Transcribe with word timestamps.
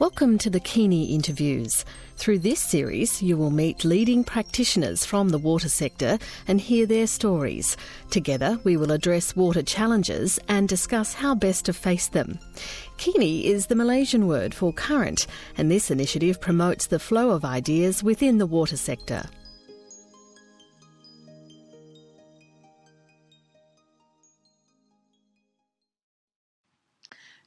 Welcome 0.00 0.38
to 0.38 0.50
the 0.50 0.60
Kini 0.60 1.06
Interviews. 1.06 1.84
Through 2.14 2.38
this 2.38 2.60
series, 2.60 3.20
you 3.20 3.36
will 3.36 3.50
meet 3.50 3.84
leading 3.84 4.22
practitioners 4.22 5.04
from 5.04 5.30
the 5.30 5.38
water 5.38 5.68
sector 5.68 6.20
and 6.46 6.60
hear 6.60 6.86
their 6.86 7.08
stories. 7.08 7.76
Together, 8.08 8.60
we 8.62 8.76
will 8.76 8.92
address 8.92 9.34
water 9.34 9.60
challenges 9.60 10.38
and 10.46 10.68
discuss 10.68 11.14
how 11.14 11.34
best 11.34 11.64
to 11.64 11.72
face 11.72 12.06
them. 12.06 12.38
Kini 12.96 13.44
is 13.48 13.66
the 13.66 13.74
Malaysian 13.74 14.28
word 14.28 14.54
for 14.54 14.72
current, 14.72 15.26
and 15.56 15.68
this 15.68 15.90
initiative 15.90 16.40
promotes 16.40 16.86
the 16.86 17.00
flow 17.00 17.30
of 17.30 17.44
ideas 17.44 18.04
within 18.04 18.38
the 18.38 18.46
water 18.46 18.76
sector. 18.76 19.24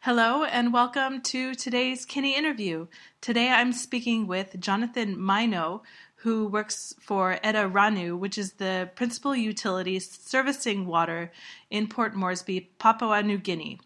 Hello 0.06 0.44
and 0.44 0.74
welcome 0.74 1.22
to 1.22 1.54
today's 1.54 2.06
Kini 2.06 2.36
interview. 2.36 2.88
Today 3.22 3.50
I'm 3.50 3.72
speaking 3.72 4.26
with 4.26 4.60
Jonathan 4.60 5.16
Maino, 5.16 5.82
who 6.16 6.48
works 6.48 6.96
for 7.00 7.34
Eda 7.34 7.70
Ranu, 7.70 8.18
which 8.18 8.36
is 8.36 8.54
the 8.54 8.90
principal 8.96 9.36
utility 9.36 10.00
servicing 10.00 10.88
water 10.88 11.32
in 11.70 11.86
Port 11.86 12.16
Moresby, 12.16 12.72
Papua 12.80 13.22
New 13.22 13.38
Guinea. 13.38 13.80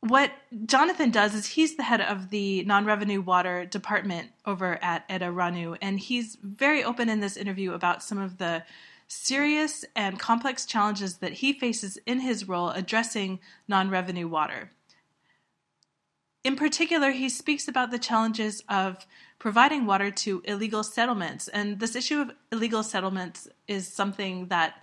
What 0.00 0.32
Jonathan 0.66 1.10
does 1.10 1.34
is 1.34 1.46
he's 1.46 1.76
the 1.76 1.84
head 1.84 2.02
of 2.02 2.28
the 2.28 2.62
non 2.64 2.84
revenue 2.84 3.22
water 3.22 3.64
department 3.64 4.32
over 4.44 4.78
at 4.84 5.06
Eda 5.08 5.28
Ranu, 5.28 5.78
and 5.80 5.98
he's 5.98 6.36
very 6.42 6.84
open 6.84 7.08
in 7.08 7.20
this 7.20 7.38
interview 7.38 7.72
about 7.72 8.02
some 8.02 8.18
of 8.18 8.36
the 8.36 8.64
serious 9.08 9.82
and 9.96 10.18
complex 10.18 10.66
challenges 10.66 11.16
that 11.16 11.32
he 11.32 11.54
faces 11.54 11.96
in 12.04 12.20
his 12.20 12.46
role 12.46 12.68
addressing 12.68 13.40
non 13.66 13.88
revenue 13.88 14.28
water. 14.28 14.72
In 16.42 16.56
particular, 16.56 17.10
he 17.10 17.28
speaks 17.28 17.68
about 17.68 17.90
the 17.90 17.98
challenges 17.98 18.62
of 18.68 19.06
providing 19.38 19.84
water 19.84 20.10
to 20.10 20.42
illegal 20.44 20.82
settlements. 20.82 21.48
And 21.48 21.80
this 21.80 21.94
issue 21.94 22.20
of 22.20 22.32
illegal 22.50 22.82
settlements 22.82 23.48
is 23.68 23.86
something 23.86 24.46
that 24.46 24.82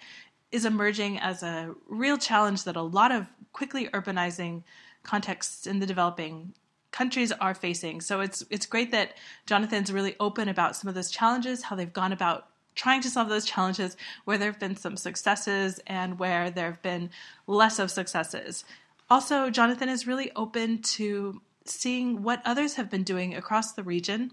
is 0.51 0.65
emerging 0.65 1.19
as 1.19 1.43
a 1.43 1.73
real 1.87 2.17
challenge 2.17 2.63
that 2.63 2.75
a 2.75 2.81
lot 2.81 3.11
of 3.11 3.27
quickly 3.53 3.87
urbanizing 3.87 4.63
contexts 5.03 5.65
in 5.65 5.79
the 5.79 5.85
developing 5.85 6.53
countries 6.91 7.31
are 7.31 7.53
facing. 7.53 8.01
So 8.01 8.21
it's 8.21 8.43
it's 8.49 8.65
great 8.65 8.91
that 8.91 9.17
Jonathan's 9.45 9.91
really 9.91 10.15
open 10.19 10.47
about 10.49 10.75
some 10.75 10.89
of 10.89 10.95
those 10.95 11.11
challenges, 11.11 11.63
how 11.63 11.75
they've 11.75 11.91
gone 11.91 12.13
about 12.13 12.47
trying 12.75 13.01
to 13.01 13.09
solve 13.09 13.29
those 13.29 13.45
challenges, 13.45 13.97
where 14.25 14.37
there 14.37 14.51
have 14.51 14.59
been 14.59 14.75
some 14.75 14.95
successes 14.95 15.79
and 15.87 16.19
where 16.19 16.49
there 16.49 16.71
have 16.71 16.81
been 16.81 17.09
less 17.47 17.79
of 17.79 17.89
successes. 17.89 18.63
Also, 19.09 19.49
Jonathan 19.49 19.89
is 19.89 20.07
really 20.07 20.31
open 20.35 20.81
to 20.81 21.41
seeing 21.65 22.23
what 22.23 22.41
others 22.45 22.75
have 22.75 22.89
been 22.89 23.03
doing 23.03 23.35
across 23.35 23.73
the 23.73 23.83
region 23.83 24.31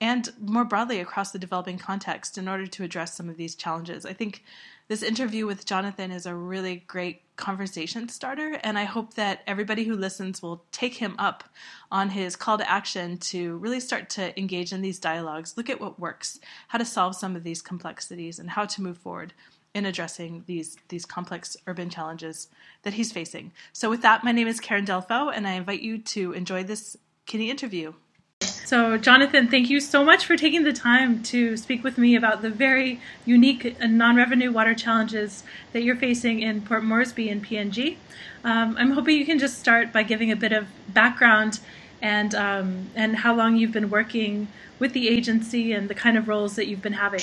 and 0.00 0.32
more 0.38 0.64
broadly 0.64 1.00
across 1.00 1.30
the 1.30 1.38
developing 1.38 1.78
context 1.78 2.36
in 2.36 2.48
order 2.48 2.66
to 2.66 2.84
address 2.84 3.16
some 3.16 3.28
of 3.30 3.36
these 3.36 3.54
challenges. 3.54 4.04
I 4.04 4.12
think 4.12 4.42
this 4.88 5.02
interview 5.02 5.46
with 5.46 5.64
Jonathan 5.64 6.10
is 6.10 6.26
a 6.26 6.34
really 6.34 6.84
great 6.86 7.22
conversation 7.36 8.08
starter, 8.08 8.60
and 8.62 8.78
I 8.78 8.84
hope 8.84 9.14
that 9.14 9.40
everybody 9.46 9.84
who 9.84 9.96
listens 9.96 10.42
will 10.42 10.64
take 10.72 10.94
him 10.94 11.14
up 11.18 11.44
on 11.90 12.10
his 12.10 12.36
call 12.36 12.58
to 12.58 12.70
action 12.70 13.16
to 13.18 13.56
really 13.56 13.80
start 13.80 14.10
to 14.10 14.38
engage 14.38 14.72
in 14.72 14.82
these 14.82 14.98
dialogues, 14.98 15.56
look 15.56 15.70
at 15.70 15.80
what 15.80 15.98
works, 15.98 16.38
how 16.68 16.76
to 16.76 16.84
solve 16.84 17.16
some 17.16 17.34
of 17.34 17.44
these 17.44 17.62
complexities, 17.62 18.38
and 18.38 18.50
how 18.50 18.66
to 18.66 18.82
move 18.82 18.98
forward 18.98 19.32
in 19.74 19.86
addressing 19.86 20.44
these 20.46 20.76
these 20.88 21.04
complex 21.04 21.56
urban 21.66 21.90
challenges 21.90 22.48
that 22.82 22.94
he's 22.94 23.12
facing. 23.12 23.52
So 23.72 23.90
with 23.90 24.02
that, 24.02 24.24
my 24.24 24.32
name 24.32 24.46
is 24.46 24.60
Karen 24.60 24.86
Delfau, 24.86 25.32
and 25.34 25.46
I 25.46 25.52
invite 25.52 25.82
you 25.82 25.98
to 25.98 26.32
enjoy 26.32 26.62
this 26.64 26.96
Kini 27.26 27.50
interview. 27.50 27.92
So, 28.40 28.96
Jonathan, 28.98 29.48
thank 29.48 29.70
you 29.70 29.80
so 29.80 30.04
much 30.04 30.26
for 30.26 30.36
taking 30.36 30.64
the 30.64 30.72
time 30.72 31.22
to 31.24 31.56
speak 31.56 31.84
with 31.84 31.98
me 31.98 32.16
about 32.16 32.42
the 32.42 32.50
very 32.50 33.00
unique 33.24 33.76
and 33.78 33.98
non 33.98 34.16
revenue 34.16 34.52
water 34.52 34.74
challenges 34.74 35.44
that 35.72 35.82
you're 35.82 35.96
facing 35.96 36.40
in 36.40 36.62
Port 36.62 36.82
Moresby 36.82 37.28
and 37.28 37.44
PNG. 37.44 37.96
Um, 38.42 38.76
I'm 38.78 38.90
hoping 38.92 39.18
you 39.18 39.26
can 39.26 39.38
just 39.38 39.58
start 39.58 39.92
by 39.92 40.02
giving 40.02 40.30
a 40.30 40.36
bit 40.36 40.52
of 40.52 40.66
background 40.88 41.60
and, 42.02 42.34
um, 42.34 42.88
and 42.94 43.16
how 43.16 43.34
long 43.34 43.56
you've 43.56 43.72
been 43.72 43.90
working 43.90 44.48
with 44.78 44.92
the 44.92 45.08
agency 45.08 45.72
and 45.72 45.88
the 45.88 45.94
kind 45.94 46.18
of 46.18 46.28
roles 46.28 46.56
that 46.56 46.66
you've 46.66 46.82
been 46.82 46.94
having. 46.94 47.22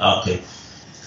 Okay. 0.00 0.42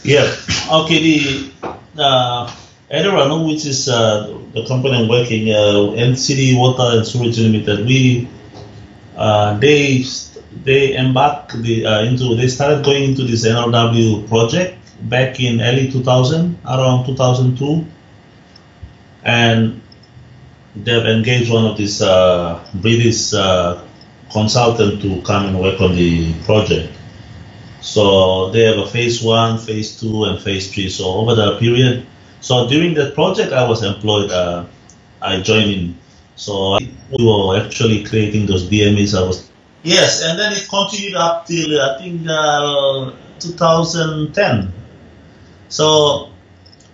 Yeah. 0.07 0.33
Okay. 0.71 0.99
The 1.03 1.51
uh, 1.99 2.49
Eda 2.89 3.11
Ranu, 3.11 3.45
which 3.45 3.65
is 3.65 3.89
uh, 3.89 4.39
the 4.53 4.65
company 4.65 4.95
I'm 4.95 5.09
working, 5.09 5.49
uh, 5.49 5.91
NCD 5.99 6.57
Water 6.57 6.95
and 6.97 7.05
Sewage 7.05 7.37
Limited, 7.39 7.85
we 7.85 8.29
uh, 9.17 9.59
they 9.59 10.05
they 10.63 10.95
embarked 10.95 11.61
the, 11.61 11.85
uh, 11.85 12.03
into 12.03 12.35
they 12.35 12.47
started 12.47 12.85
going 12.85 13.03
into 13.03 13.23
this 13.23 13.45
NRW 13.45 14.29
project 14.29 14.79
back 15.09 15.41
in 15.41 15.59
early 15.59 15.91
2000, 15.91 16.57
around 16.65 17.05
2002, 17.05 17.85
and 19.23 19.81
they've 20.73 21.05
engaged 21.05 21.51
one 21.51 21.65
of 21.65 21.75
these 21.75 22.01
uh, 22.01 22.65
British 22.75 23.33
uh, 23.33 23.83
consultant 24.31 25.01
to 25.01 25.21
come 25.23 25.47
and 25.47 25.59
work 25.59 25.81
on 25.81 25.97
the 25.97 26.33
project. 26.45 26.96
So 27.87 28.51
they 28.51 28.63
have 28.63 28.77
a 28.79 28.85
phase 28.85 29.23
one, 29.23 29.57
phase 29.57 29.97
two, 29.97 30.25
and 30.25 30.41
phase 30.41 30.73
three. 30.73 30.89
So 30.89 31.05
over 31.05 31.35
the 31.35 31.57
period, 31.57 32.05
so 32.41 32.67
during 32.67 32.93
that 32.95 33.15
project, 33.15 33.53
I 33.53 33.65
was 33.65 33.81
employed. 33.81 34.29
Uh, 34.29 34.65
I 35.21 35.39
joined 35.39 35.71
in. 35.71 35.97
So 36.35 36.77
we 37.17 37.25
were 37.25 37.63
actually 37.65 38.03
creating 38.03 38.45
those 38.45 38.69
DMAs. 38.69 39.17
I 39.17 39.25
was 39.25 39.49
yes, 39.83 40.21
and 40.21 40.37
then 40.37 40.51
it 40.51 40.67
continued 40.67 41.15
up 41.15 41.45
till 41.45 41.79
I 41.81 41.97
think 41.97 42.27
uh, 42.27 43.13
2010. 43.39 44.73
So 45.69 46.29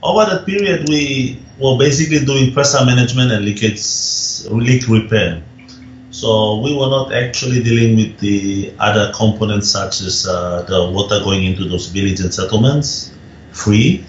over 0.04 0.25
that 0.30 0.46
period, 0.46 0.88
we 0.88 1.42
were 1.60 1.75
basically 1.75 2.24
doing 2.24 2.54
pressure 2.54 2.86
management 2.86 3.31
and 3.31 3.44
leakage 3.44 3.81
leak 4.52 4.88
repair. 4.88 5.42
So 6.13 6.59
we 6.59 6.75
were 6.75 6.90
not 6.90 7.12
actually 7.12 7.63
dealing 7.63 7.96
with 7.96 8.19
the 8.19 8.72
other 8.78 9.12
components 9.16 9.72
such 9.72 10.00
as 10.01 10.28
uh, 10.28 10.62
the 10.62 10.91
water 10.91 11.19
going 11.24 11.44
into 11.44 11.68
those 11.68 11.88
villages 11.88 12.22
and 12.22 12.31
settlements 12.31 13.12
free 13.51 14.06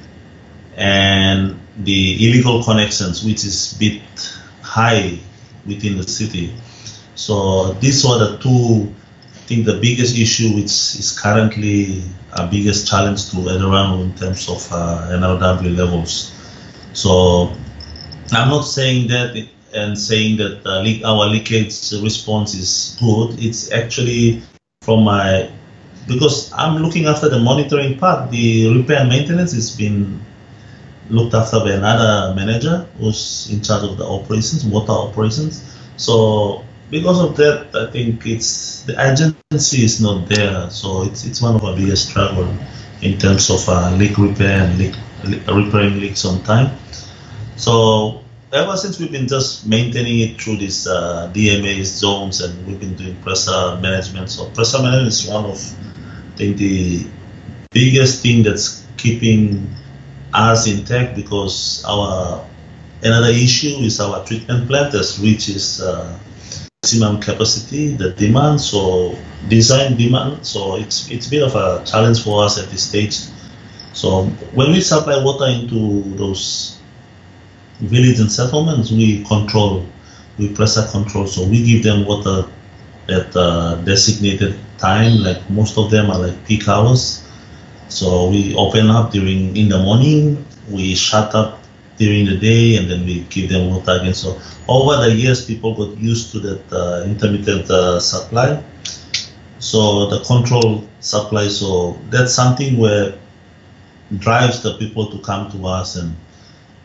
and 0.77 1.59
the 1.79 2.29
illegal 2.29 2.63
connections, 2.63 3.25
which 3.25 3.45
is 3.47 3.73
a 3.73 3.79
bit 3.79 4.03
high 4.61 5.19
within 5.65 5.97
the 5.97 6.03
city. 6.03 6.55
So 7.15 7.73
these 7.81 8.05
were 8.05 8.19
the 8.19 8.37
two, 8.37 8.93
I 9.33 9.39
think 9.47 9.65
the 9.65 9.81
biggest 9.81 10.19
issue 10.19 10.55
which 10.57 10.65
is 11.01 11.19
currently 11.19 12.03
a 12.35 12.47
biggest 12.47 12.87
challenge 12.87 13.31
to 13.31 13.49
everyone 13.49 14.01
in 14.01 14.15
terms 14.15 14.47
of 14.51 14.71
uh, 14.71 15.09
NRW 15.11 15.75
levels. 15.75 16.35
So 16.93 17.55
I'm 18.31 18.51
not 18.51 18.63
saying 18.63 19.09
that 19.09 19.35
it, 19.35 19.49
and 19.75 19.99
saying 19.99 20.37
that 20.39 20.65
uh, 20.67 20.81
leak, 20.81 21.05
our 21.05 21.27
leakage 21.27 21.93
response 22.03 22.55
is 22.55 22.97
good. 23.01 23.39
It's 23.43 23.73
actually 23.73 24.43
from 24.83 25.05
my 25.05 25.51
because 26.07 26.53
I'm 26.53 26.83
looking 26.83 27.07
after 27.07 27.29
the 27.29 27.39
monitoring 27.39 27.99
part. 27.99 28.31
The 28.31 28.77
repair 28.77 29.01
and 29.01 29.09
maintenance 29.09 29.53
has 29.53 29.75
been 29.77 30.21
looked 31.11 31.35
after 31.35 31.61
by 31.61 31.73
another 31.73 32.35
manager 32.35 32.87
who's 32.99 33.49
in 33.53 33.63
charge 33.63 33.85
of 33.85 33.99
the 33.99 34.07
operations, 34.07 34.65
water 34.65 34.93
operations. 34.93 35.63
So 35.97 36.65
because 36.91 37.21
of 37.21 37.37
that, 37.37 37.75
I 37.75 37.91
think 37.91 38.27
it's 38.27 38.83
the 38.83 38.95
agency 39.01 39.85
is 39.85 40.01
not 40.01 40.29
there. 40.29 40.71
So 40.71 41.05
it's 41.05 41.25
it's 41.25 41.41
one 41.43 41.55
of 41.57 41.65
our 41.65 41.77
biggest 41.77 42.11
struggle 42.11 42.49
in 43.03 43.19
terms 43.19 43.51
of 43.51 43.69
uh, 43.69 43.95
leak 43.97 44.17
repair 44.19 44.65
and 44.65 44.79
leak, 44.79 44.95
repairing 45.49 46.01
leaks 46.01 46.25
on 46.25 46.43
time. 46.43 46.77
So 47.57 48.24
ever 48.55 48.77
since 48.77 49.01
we've 49.01 49.11
been 49.11 49.27
just 49.27 49.67
maintaining 49.67 50.21
it 50.21 50.41
through 50.41 50.57
these 50.57 50.87
uh, 50.87 51.31
DMA 51.35 51.85
zones 51.85 52.41
and 52.41 52.67
we've 52.67 52.79
been 52.79 52.95
doing 52.95 53.17
pressure 53.21 53.77
management. 53.81 54.31
So 54.31 54.49
pressure 54.51 54.81
management 54.81 55.09
is 55.09 55.27
one 55.27 55.45
of 55.45 55.59
I 55.59 56.37
think 56.37 56.57
the 56.57 57.07
biggest 57.73 58.23
thing 58.23 58.45
that's 58.45 58.87
keeping 58.97 59.69
us 60.33 60.69
intact 60.69 61.17
because 61.17 61.85
our 61.85 62.47
another 63.03 63.29
issue 63.29 63.77
is 63.81 64.01
our 64.01 64.25
treatment 64.25 64.69
plant 64.69 64.95
has 64.95 65.19
reached 65.19 65.49
its 65.49 65.81
uh, 65.81 66.17
maximum 66.83 67.21
capacity, 67.21 67.89
the 67.89 68.11
demand, 68.11 68.61
so 68.61 69.19
design 69.49 69.97
demand. 69.97 70.47
So 70.47 70.77
it's 70.77 71.11
it's 71.11 71.27
a 71.27 71.31
bit 71.31 71.43
of 71.43 71.57
a 71.57 71.85
challenge 71.85 72.23
for 72.23 72.45
us 72.45 72.63
at 72.63 72.71
this 72.71 72.89
stage. 72.89 73.19
So 73.95 74.27
when 74.55 74.71
we 74.71 74.81
supply 74.81 75.23
water 75.23 75.47
into 75.47 76.03
those 76.17 76.74
village 77.81 78.21
and 78.21 78.31
settlements, 78.31 78.91
we 78.91 79.25
control, 79.25 79.87
we 80.39 80.53
pressure 80.55 80.87
control. 80.91 81.27
So 81.27 81.47
we 81.47 81.65
give 81.65 81.83
them 81.83 82.07
water 82.07 82.49
at 83.09 83.35
a 83.37 83.83
designated 83.85 84.59
time. 84.79 85.19
Like 85.23 85.49
most 85.51 85.79
of 85.79 85.91
them 85.91 86.11
are 86.11 86.19
like 86.19 86.47
peak 86.47 86.69
hours. 86.69 87.29
So 87.89 88.31
we 88.31 88.55
open 88.55 88.89
up 88.91 89.13
during 89.13 89.57
in 89.57 89.69
the 89.69 89.79
morning. 89.79 90.45
We 90.71 90.95
shut 90.95 91.35
up 91.35 91.61
during 91.97 92.27
the 92.27 92.37
day, 92.37 92.77
and 92.77 92.91
then 92.91 93.05
we 93.07 93.21
give 93.31 93.51
them 93.51 93.71
water 93.71 94.01
again. 94.01 94.15
So 94.15 94.41
over 94.69 94.97
the 95.05 95.15
years, 95.15 95.45
people 95.45 95.75
got 95.75 95.97
used 95.99 96.33
to 96.33 96.41
that 96.41 96.73
uh, 96.73 97.05
intermittent 97.05 97.71
uh, 97.71 98.01
supply. 98.01 98.63
So 99.59 100.09
the 100.09 100.25
control 100.25 100.89
supply. 101.01 101.49
So 101.49 101.99
that's 102.11 102.35
something 102.35 102.79
where 102.79 103.15
drives 104.19 104.63
the 104.63 104.77
people 104.79 105.11
to 105.11 105.19
come 105.19 105.51
to 105.53 105.67
us 105.67 105.97
and 105.97 106.17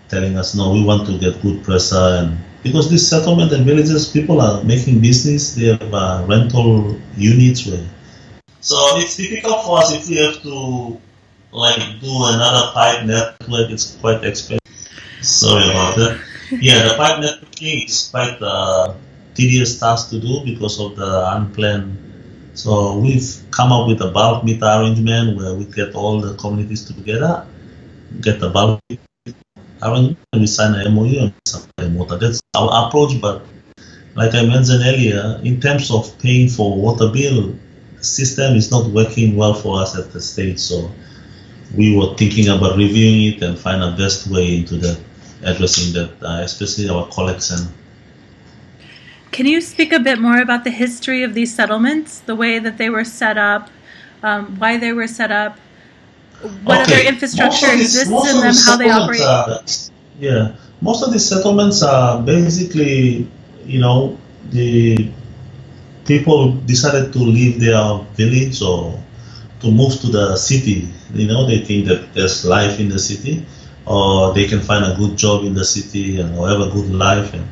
telling 0.10 0.38
us, 0.38 0.56
no, 0.56 0.72
we 0.74 0.84
want 0.84 1.08
to 1.08 1.18
get 1.18 1.42
good 1.42 1.64
pressure 1.64 2.20
and 2.20 2.38
because 2.64 2.90
this 2.90 3.10
settlement 3.10 3.54
and 3.54 3.66
villages, 3.66 4.10
people 4.10 4.42
are 4.42 4.64
making 4.64 5.00
business. 5.00 5.56
They 5.56 5.68
have 5.68 5.94
uh, 5.94 6.26
rental 6.28 7.00
units 7.16 7.66
where. 7.66 7.86
So 8.60 8.76
it's 8.98 9.16
difficult 9.16 9.64
for 9.64 9.80
us 9.80 9.94
if 9.94 10.10
we 10.10 10.18
have 10.18 10.42
to 10.44 11.00
like 11.52 12.00
do 12.02 12.12
another 12.12 12.72
pipe 12.74 13.06
network. 13.06 13.72
It's 13.72 13.96
quite 13.96 14.24
expensive. 14.26 14.60
Sorry 15.22 15.70
about 15.70 15.96
that. 15.96 16.22
Yeah, 16.52 16.90
the 16.90 16.96
pipe 16.96 17.24
networking 17.24 17.86
is 17.86 18.10
quite 18.12 18.42
a 18.42 18.96
tedious 19.36 19.80
task 19.80 20.10
to 20.10 20.20
do 20.20 20.44
because 20.44 20.80
of 20.80 20.96
the 20.96 21.36
unplanned. 21.36 21.96
So 22.56 22.98
we've 22.98 23.24
come 23.52 23.72
up 23.72 23.88
with 23.88 24.02
a 24.02 24.12
bulk 24.12 24.44
meter 24.44 24.66
arrangement 24.66 25.38
where 25.38 25.54
we 25.54 25.64
get 25.66 25.96
all 25.96 26.20
the 26.20 26.36
communities 26.36 26.84
together, 26.84 27.48
get 28.20 28.42
the 28.42 28.50
bulk 28.50 28.82
arrangement, 29.84 30.18
and 30.34 30.42
we 30.42 30.48
sign 30.48 30.76
an 30.76 30.94
MOU 30.94 31.20
and 31.20 31.34
supply 31.46 31.88
water. 31.88 32.18
That's 32.18 32.42
our 32.56 32.88
approach. 32.88 33.20
But 33.22 33.44
like 34.16 34.34
I 34.34 34.46
mentioned 34.46 34.84
earlier, 34.86 35.40
in 35.44 35.60
terms 35.62 35.92
of 35.92 36.18
paying 36.20 36.50
for 36.50 36.76
water 36.76 37.10
bill, 37.12 37.56
the 37.98 38.04
system 38.04 38.56
is 38.56 38.72
not 38.72 38.88
working 38.88 39.36
well 39.36 39.54
for 39.54 39.81
us 39.81 39.98
at 39.98 40.12
the 40.12 40.22
stage. 40.22 40.60
So 40.60 40.92
we 41.76 41.96
were 41.96 42.16
thinking 42.16 42.48
about 42.50 42.78
reviewing 42.78 43.34
it 43.34 43.44
and 43.44 43.58
find 43.58 43.84
a 43.84 43.96
best 43.96 44.28
way 44.28 44.58
into 44.58 44.78
that, 44.78 45.00
addressing 45.44 45.94
that, 45.94 46.12
uh, 46.24 46.42
especially 46.44 46.90
our 46.90 47.08
collection. 47.08 47.60
Can 49.32 49.46
you 49.46 49.62
speak 49.62 49.94
a 49.94 50.00
bit 50.00 50.20
more 50.20 50.42
about 50.42 50.64
the 50.64 50.72
history 50.72 51.24
of 51.24 51.34
these 51.34 51.54
settlements, 51.54 52.20
the 52.20 52.36
way 52.36 52.58
that 52.60 52.78
they 52.78 52.90
were 52.90 53.06
set 53.06 53.38
up, 53.38 53.70
um, 54.24 54.58
why 54.58 54.78
they 54.78 54.92
were 54.92 55.08
set 55.08 55.32
up, 55.32 55.58
what 56.63 56.81
Okay. 56.81 56.94
other 56.94 57.07
infrastructure 57.09 57.75
these- 57.75 57.95
exists 57.95 58.09
in 58.12 58.41
them, 58.41 58.56
how 58.65 58.75
they 58.77 58.89
operate? 58.89 59.21
are- 59.21 59.62
yeah, 60.19 60.51
most 60.81 61.03
of 61.03 61.12
these 61.12 61.25
settlements 61.25 61.81
are 61.83 62.21
basically, 62.21 63.27
you 63.65 63.80
know, 63.80 64.18
the 64.51 65.09
people 66.06 66.53
decided 66.65 67.13
to 67.13 67.19
leave 67.19 67.59
their 67.59 68.00
village 68.15 68.62
or 68.62 68.97
to 69.62 69.71
move 69.71 70.00
to 70.01 70.07
the 70.07 70.36
city. 70.38 70.88
You 71.13 71.27
know, 71.27 71.45
they 71.45 71.59
think 71.59 71.88
that 71.88 72.13
there's 72.13 72.45
life 72.45 72.80
in 72.80 72.89
the 72.89 73.00
city, 73.00 73.45
or 73.86 74.33
they 74.33 74.45
can 74.47 74.62
find 74.62 74.86
a 74.86 74.95
good 74.95 75.18
job 75.18 75.44
in 75.44 75.53
the 75.53 75.65
city 75.65 76.19
and 76.19 76.38
or 76.38 76.47
have 76.50 76.62
a 76.62 76.69
good 76.69 76.89
life. 76.94 77.33
And 77.33 77.44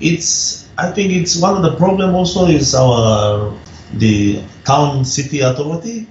it's, 0.00 0.66
I 0.78 0.90
think, 0.90 1.12
it's 1.12 1.36
one 1.36 1.56
of 1.56 1.62
the 1.62 1.72
problem 1.76 2.14
also 2.14 2.46
is 2.46 2.74
our 2.74 3.52
the 3.94 4.40
town 4.64 5.04
city 5.04 5.40
authority. 5.40 6.06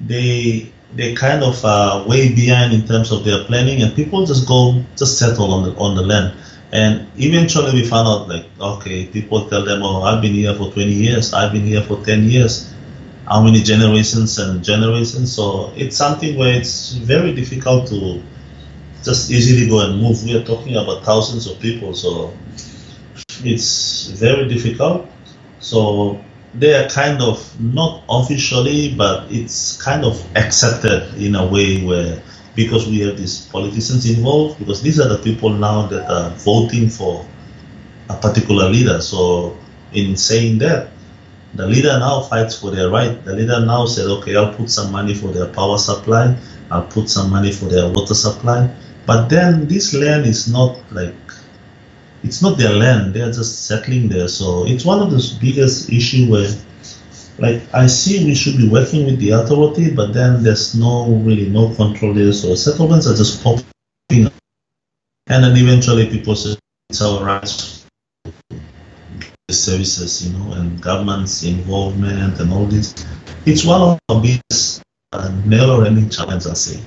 They 0.00 0.70
they 0.94 1.14
kind 1.14 1.42
of 1.42 1.64
uh, 1.64 2.04
way 2.06 2.34
behind 2.34 2.72
in 2.72 2.86
terms 2.86 3.12
of 3.12 3.24
their 3.24 3.44
planning, 3.44 3.82
and 3.82 3.94
people 3.94 4.26
just 4.26 4.46
go 4.46 4.82
just 4.96 5.18
settle 5.18 5.52
on 5.52 5.64
the 5.64 5.74
on 5.76 5.94
the 5.96 6.02
land. 6.02 6.36
And 6.72 7.08
eventually, 7.16 7.72
we 7.72 7.86
found 7.86 8.06
out 8.06 8.28
like, 8.28 8.46
okay, 8.60 9.06
people 9.06 9.48
tell 9.48 9.64
them, 9.64 9.82
oh, 9.82 10.02
I've 10.02 10.22
been 10.22 10.34
here 10.34 10.54
for 10.54 10.70
20 10.70 10.92
years, 10.92 11.34
I've 11.34 11.52
been 11.52 11.64
here 11.64 11.82
for 11.82 12.04
10 12.04 12.24
years, 12.24 12.72
how 13.26 13.42
many 13.42 13.60
generations 13.60 14.38
and 14.38 14.62
generations. 14.62 15.32
So 15.32 15.72
it's 15.74 15.96
something 15.96 16.38
where 16.38 16.54
it's 16.54 16.92
very 16.92 17.34
difficult 17.34 17.88
to 17.88 18.22
just 19.02 19.30
easily 19.32 19.68
go 19.68 19.80
and 19.84 20.00
move. 20.00 20.22
We 20.22 20.36
are 20.36 20.44
talking 20.44 20.76
about 20.76 21.04
thousands 21.04 21.48
of 21.48 21.58
people, 21.58 21.92
so 21.94 22.32
it's 23.42 24.06
very 24.08 24.48
difficult. 24.48 25.08
So 25.58 26.22
they 26.54 26.74
are 26.74 26.88
kind 26.88 27.22
of 27.22 27.60
not 27.60 28.02
officially, 28.08 28.94
but 28.94 29.30
it's 29.30 29.80
kind 29.82 30.04
of 30.04 30.24
accepted 30.36 31.14
in 31.14 31.34
a 31.34 31.46
way 31.46 31.82
where 31.84 32.22
because 32.56 32.88
we 32.88 33.00
have 33.00 33.16
these 33.16 33.46
politicians 33.46 34.08
involved, 34.10 34.58
because 34.58 34.82
these 34.82 34.98
are 35.00 35.08
the 35.08 35.18
people 35.18 35.50
now 35.50 35.86
that 35.86 36.10
are 36.10 36.30
voting 36.30 36.88
for 36.88 37.24
a 38.08 38.16
particular 38.16 38.68
leader. 38.68 39.00
So 39.00 39.56
in 39.92 40.16
saying 40.16 40.58
that, 40.58 40.90
the 41.54 41.66
leader 41.66 41.98
now 41.98 42.22
fights 42.22 42.60
for 42.60 42.70
their 42.70 42.90
right. 42.90 43.24
The 43.24 43.34
leader 43.34 43.64
now 43.64 43.86
said, 43.86 44.06
okay, 44.06 44.36
I'll 44.36 44.54
put 44.54 44.70
some 44.70 44.92
money 44.92 45.14
for 45.14 45.28
their 45.28 45.46
power 45.46 45.78
supply, 45.78 46.36
I'll 46.70 46.86
put 46.86 47.08
some 47.08 47.30
money 47.30 47.52
for 47.52 47.66
their 47.66 47.88
water 47.88 48.14
supply. 48.14 48.74
But 49.06 49.28
then 49.28 49.66
this 49.66 49.94
land 49.94 50.26
is 50.26 50.52
not 50.52 50.78
like 50.92 51.14
it's 52.22 52.42
not 52.42 52.58
their 52.58 52.72
land. 52.72 53.14
They 53.14 53.20
are 53.20 53.32
just 53.32 53.66
settling 53.66 54.08
there. 54.08 54.28
So 54.28 54.66
it's 54.66 54.84
one 54.84 55.00
of 55.00 55.10
the 55.10 55.38
biggest 55.40 55.90
issue 55.90 56.30
where, 56.30 56.48
like, 57.38 57.62
I 57.74 57.86
see 57.86 58.24
we 58.24 58.34
should 58.34 58.56
be 58.56 58.68
working 58.68 59.06
with 59.06 59.18
the 59.18 59.30
authority, 59.30 59.94
but 59.94 60.12
then 60.12 60.42
there's 60.42 60.74
no 60.74 61.06
really 61.24 61.48
no 61.48 61.74
control 61.74 62.14
there. 62.14 62.32
So 62.32 62.54
settlements 62.54 63.06
are 63.06 63.16
just 63.16 63.42
popping, 63.42 64.26
up. 64.26 64.32
and 65.28 65.44
then 65.44 65.56
eventually 65.56 66.08
people 66.10 66.34
say 66.36 66.56
it's 66.90 67.00
our 67.00 67.24
rights, 67.24 67.86
the 69.48 69.54
services, 69.54 70.26
you 70.26 70.38
know, 70.38 70.52
and 70.52 70.80
government's 70.80 71.42
involvement 71.44 72.38
and 72.40 72.52
all 72.52 72.66
this. 72.66 72.94
It's 73.46 73.64
one 73.64 73.80
of 73.80 73.98
the 74.08 74.14
biggest 74.16 74.82
uh, 75.12 75.32
never-ending 75.46 76.10
challenges, 76.10 76.46
I 76.46 76.54
say. 76.54 76.80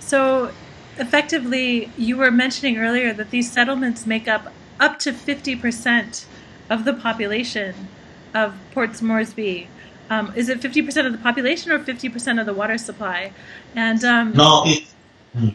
So, 0.00 0.50
effectively, 0.98 1.90
you 1.96 2.16
were 2.16 2.30
mentioning 2.30 2.78
earlier 2.78 3.12
that 3.12 3.30
these 3.30 3.50
settlements 3.50 4.06
make 4.06 4.28
up 4.28 4.52
up 4.80 4.98
to 5.00 5.12
50% 5.12 6.24
of 6.70 6.84
the 6.84 6.92
population 6.92 7.88
of 8.34 8.54
Port 8.72 9.00
Moresby. 9.02 9.68
Um, 10.10 10.32
is 10.36 10.48
it 10.48 10.60
50% 10.60 11.06
of 11.06 11.12
the 11.12 11.18
population 11.18 11.72
or 11.72 11.78
50% 11.80 12.40
of 12.40 12.46
the 12.46 12.54
water 12.54 12.78
supply? 12.78 13.32
And 13.74 14.02
um, 14.04 14.32
No, 14.32 14.62
it, 14.66 14.84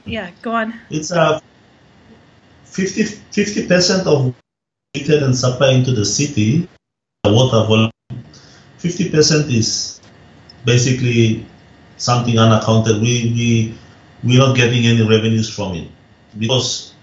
yeah, 0.05 0.31
go 0.41 0.51
on. 0.55 0.79
it's 0.89 1.11
a 1.11 1.41
50 2.65 3.67
percent 3.67 4.07
of 4.07 4.35
treated 4.93 5.23
and 5.23 5.35
supply 5.35 5.71
into 5.71 5.91
the 5.91 6.05
city, 6.05 6.67
the 7.23 7.33
water 7.33 7.65
volume. 7.67 7.91
Fifty 8.77 9.09
percent 9.09 9.49
is 9.51 10.01
basically 10.65 11.45
something 11.97 12.37
unaccounted. 12.37 13.01
We 13.01 13.31
we 13.33 13.77
we're 14.23 14.39
not 14.39 14.55
getting 14.55 14.85
any 14.85 15.07
revenues 15.07 15.49
from 15.49 15.75
it 15.75 15.89
because 16.37 16.93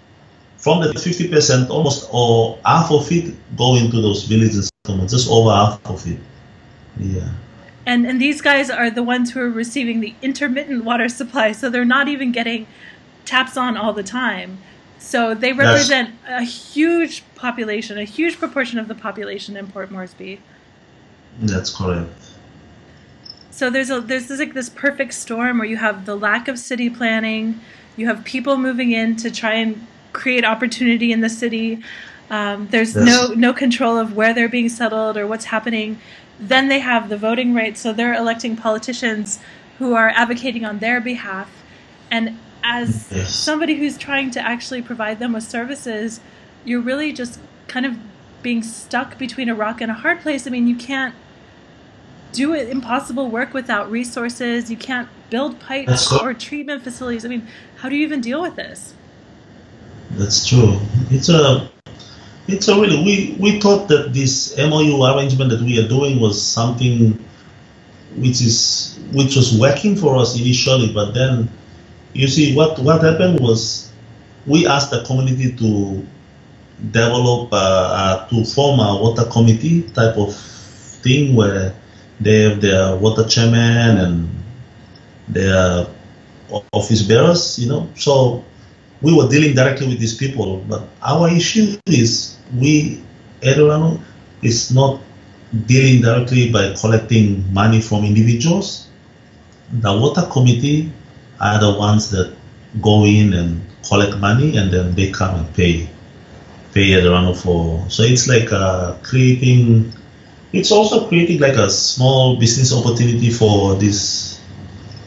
from 0.57 0.83
the 0.83 0.93
fifty 0.95 1.29
percent, 1.29 1.71
almost 1.71 2.09
or 2.13 2.59
half 2.65 2.91
of 2.91 3.11
it 3.11 3.35
go 3.57 3.77
into 3.77 4.01
those 4.01 4.25
villages. 4.25 4.71
Just 5.07 5.31
over 5.31 5.51
half 5.51 5.81
of 5.87 6.07
it. 6.07 6.19
Yeah. 6.99 7.29
And 7.87 8.07
and 8.07 8.21
these 8.21 8.41
guys 8.41 8.71
are 8.71 8.91
the 8.91 9.03
ones 9.03 9.33
who 9.33 9.41
are 9.41 9.51
receiving 9.51 10.01
the 10.01 10.15
intermittent 10.23 10.85
water 10.85 11.09
supply, 11.09 11.53
so 11.53 11.71
they're 11.71 11.85
not 11.85 12.09
even 12.09 12.33
getting 12.33 12.67
taps 13.25 13.57
on 13.57 13.77
all 13.77 13.93
the 13.93 14.03
time. 14.03 14.59
So 14.99 15.35
they 15.35 15.53
represent 15.53 16.15
a 16.29 16.43
huge 16.43 17.25
population, 17.35 17.97
a 17.99 18.05
huge 18.05 18.39
proportion 18.39 18.79
of 18.79 18.87
the 18.87 18.95
population 18.95 19.57
in 19.57 19.67
Port 19.69 19.91
Moresby. 19.91 20.41
That's 21.41 21.75
correct. 21.75 22.30
So 23.61 23.69
there's 23.69 23.91
a 23.91 24.01
there's 24.01 24.27
this 24.27 24.39
like 24.39 24.55
this 24.55 24.71
perfect 24.71 25.13
storm 25.13 25.59
where 25.59 25.67
you 25.69 25.77
have 25.77 26.07
the 26.07 26.17
lack 26.17 26.49
of 26.49 26.59
city 26.59 26.89
planning, 26.89 27.61
you 27.95 28.07
have 28.07 28.25
people 28.25 28.57
moving 28.57 28.93
in 28.93 29.17
to 29.17 29.31
try 29.31 29.53
and 29.53 29.87
create 30.15 30.47
opportunity 30.47 31.13
in 31.13 31.21
the 31.21 31.29
city. 31.29 31.83
Um, 32.31 32.69
there's 32.71 32.97
Yes. 32.97 33.05
no 33.05 33.35
no 33.35 33.53
control 33.53 33.99
of 33.99 34.17
where 34.17 34.33
they're 34.33 34.49
being 34.49 34.71
settled 34.71 35.19
or 35.19 35.27
what's 35.27 35.45
happening. 35.45 35.99
Then 36.41 36.69
they 36.69 36.79
have 36.79 37.11
the 37.11 37.19
voting 37.19 37.53
rights, 37.53 37.83
so 37.83 37.93
they're 37.93 38.15
electing 38.15 38.57
politicians 38.57 39.41
who 39.79 39.93
are 39.93 40.09
advocating 40.09 40.65
on 40.65 40.79
their 40.79 40.99
behalf. 40.99 41.51
And 42.11 42.39
as 42.65 43.13
Yes. 43.13 43.35
somebody 43.35 43.75
who's 43.75 43.99
trying 43.99 44.31
to 44.31 44.41
actually 44.41 44.81
provide 44.81 45.19
them 45.19 45.35
with 45.35 45.45
services, 45.45 46.21
you're 46.65 46.81
really 46.81 47.13
just 47.13 47.39
kind 47.69 47.85
of 47.85 47.99
being 48.43 48.63
stuck 48.63 49.19
between 49.19 49.51
a 49.51 49.55
rock 49.55 49.83
and 49.83 49.91
a 49.91 50.01
hard 50.03 50.21
place. 50.23 50.47
I 50.47 50.51
mean, 50.51 50.67
you 50.67 50.77
can't 50.77 51.15
do 52.33 52.55
it 52.55 52.69
impossible 52.69 53.31
work 53.31 53.55
without 53.55 53.91
resources. 53.91 54.71
You 54.71 54.77
can't 54.77 55.09
build 55.31 55.61
pipes 55.61 56.13
or 56.13 56.35
treatment 56.35 56.83
facilities. 56.83 57.25
I 57.25 57.29
mean, 57.29 57.47
how 57.77 57.89
do 57.89 57.97
you 57.97 58.03
even 58.03 58.21
deal 58.21 58.43
with 58.43 58.57
this? 58.57 58.95
That's 60.13 60.47
true. 60.47 60.79
It's 61.11 61.29
a 61.29 61.71
it's 62.49 62.69
a 62.69 62.75
really 62.75 63.03
we 63.05 63.37
we 63.39 63.61
thought 63.61 63.89
that 63.89 64.13
this 64.13 64.57
MOU 64.57 65.05
arrangement 65.05 65.51
that 65.51 65.61
we 65.63 65.79
are 65.79 65.89
doing 65.89 66.21
was 66.21 66.41
something 66.41 67.25
which 68.17 68.41
is 68.43 68.99
which 69.13 69.37
was 69.37 69.57
working 69.59 69.97
for 69.97 70.17
us 70.17 70.39
initially, 70.39 70.93
but 70.93 71.13
then 71.13 71.49
you 72.13 72.27
see 72.27 72.55
what 72.55 72.79
what 72.81 73.03
happened 73.03 73.39
was 73.41 73.93
we 74.47 74.67
asked 74.67 74.91
the 74.91 75.05
community 75.05 75.55
to 75.57 76.07
develop 76.91 77.53
uh, 77.53 77.57
uh, 77.57 78.29
to 78.29 78.45
form 78.45 78.81
a 78.81 78.99
water 79.01 79.25
committee 79.31 79.83
type 79.95 80.17
of 80.17 80.35
thing 80.35 81.37
where 81.37 81.75
they 82.21 82.43
have 82.43 82.61
their 82.61 82.97
water 82.97 83.25
chairman 83.27 83.99
and 83.99 84.29
their 85.29 85.87
office 86.73 87.03
bearers, 87.03 87.59
you 87.59 87.69
know. 87.69 87.89
So 87.97 88.45
we 89.03 89.15
were 89.15 89.29
dealing 89.29 89.55
directly 89.55 89.89
with 89.89 89.99
these 90.01 90.17
people. 90.17 90.59
But 90.69 90.89
our 91.03 91.29
issue 91.31 91.77
is 91.87 92.39
we, 92.55 93.03
Eda 93.43 93.61
Ranu, 93.63 94.01
is 94.43 94.73
not 94.73 95.01
dealing 95.67 96.03
directly 96.03 96.51
by 96.51 96.75
collecting 96.75 97.53
money 97.53 97.81
from 97.81 98.05
individuals. 98.05 98.89
The 99.73 99.93
water 99.93 100.23
committee 100.31 100.93
are 101.41 101.59
the 101.59 101.73
ones 101.79 102.11
that 102.11 102.35
go 102.83 103.05
in 103.05 103.33
and 103.33 103.63
collect 103.89 104.17
money 104.19 104.57
and 104.57 104.71
then 104.73 104.95
they 104.95 105.11
come 105.11 105.35
and 105.37 105.55
pay 105.55 105.89
pay 106.75 106.83
Eda 106.99 107.09
Ranu 107.11 107.35
for. 107.35 107.89
So 107.91 108.03
it's 108.03 108.29
like 108.29 108.53
uh, 108.53 108.95
creating. 109.03 109.93
It's 110.53 110.73
also 110.73 111.07
creating 111.09 111.39
like 111.41 111.55
a 111.55 111.71
small 111.71 112.37
business 112.37 112.73
opportunity 112.73 113.31
for 113.31 113.77
this 113.77 114.41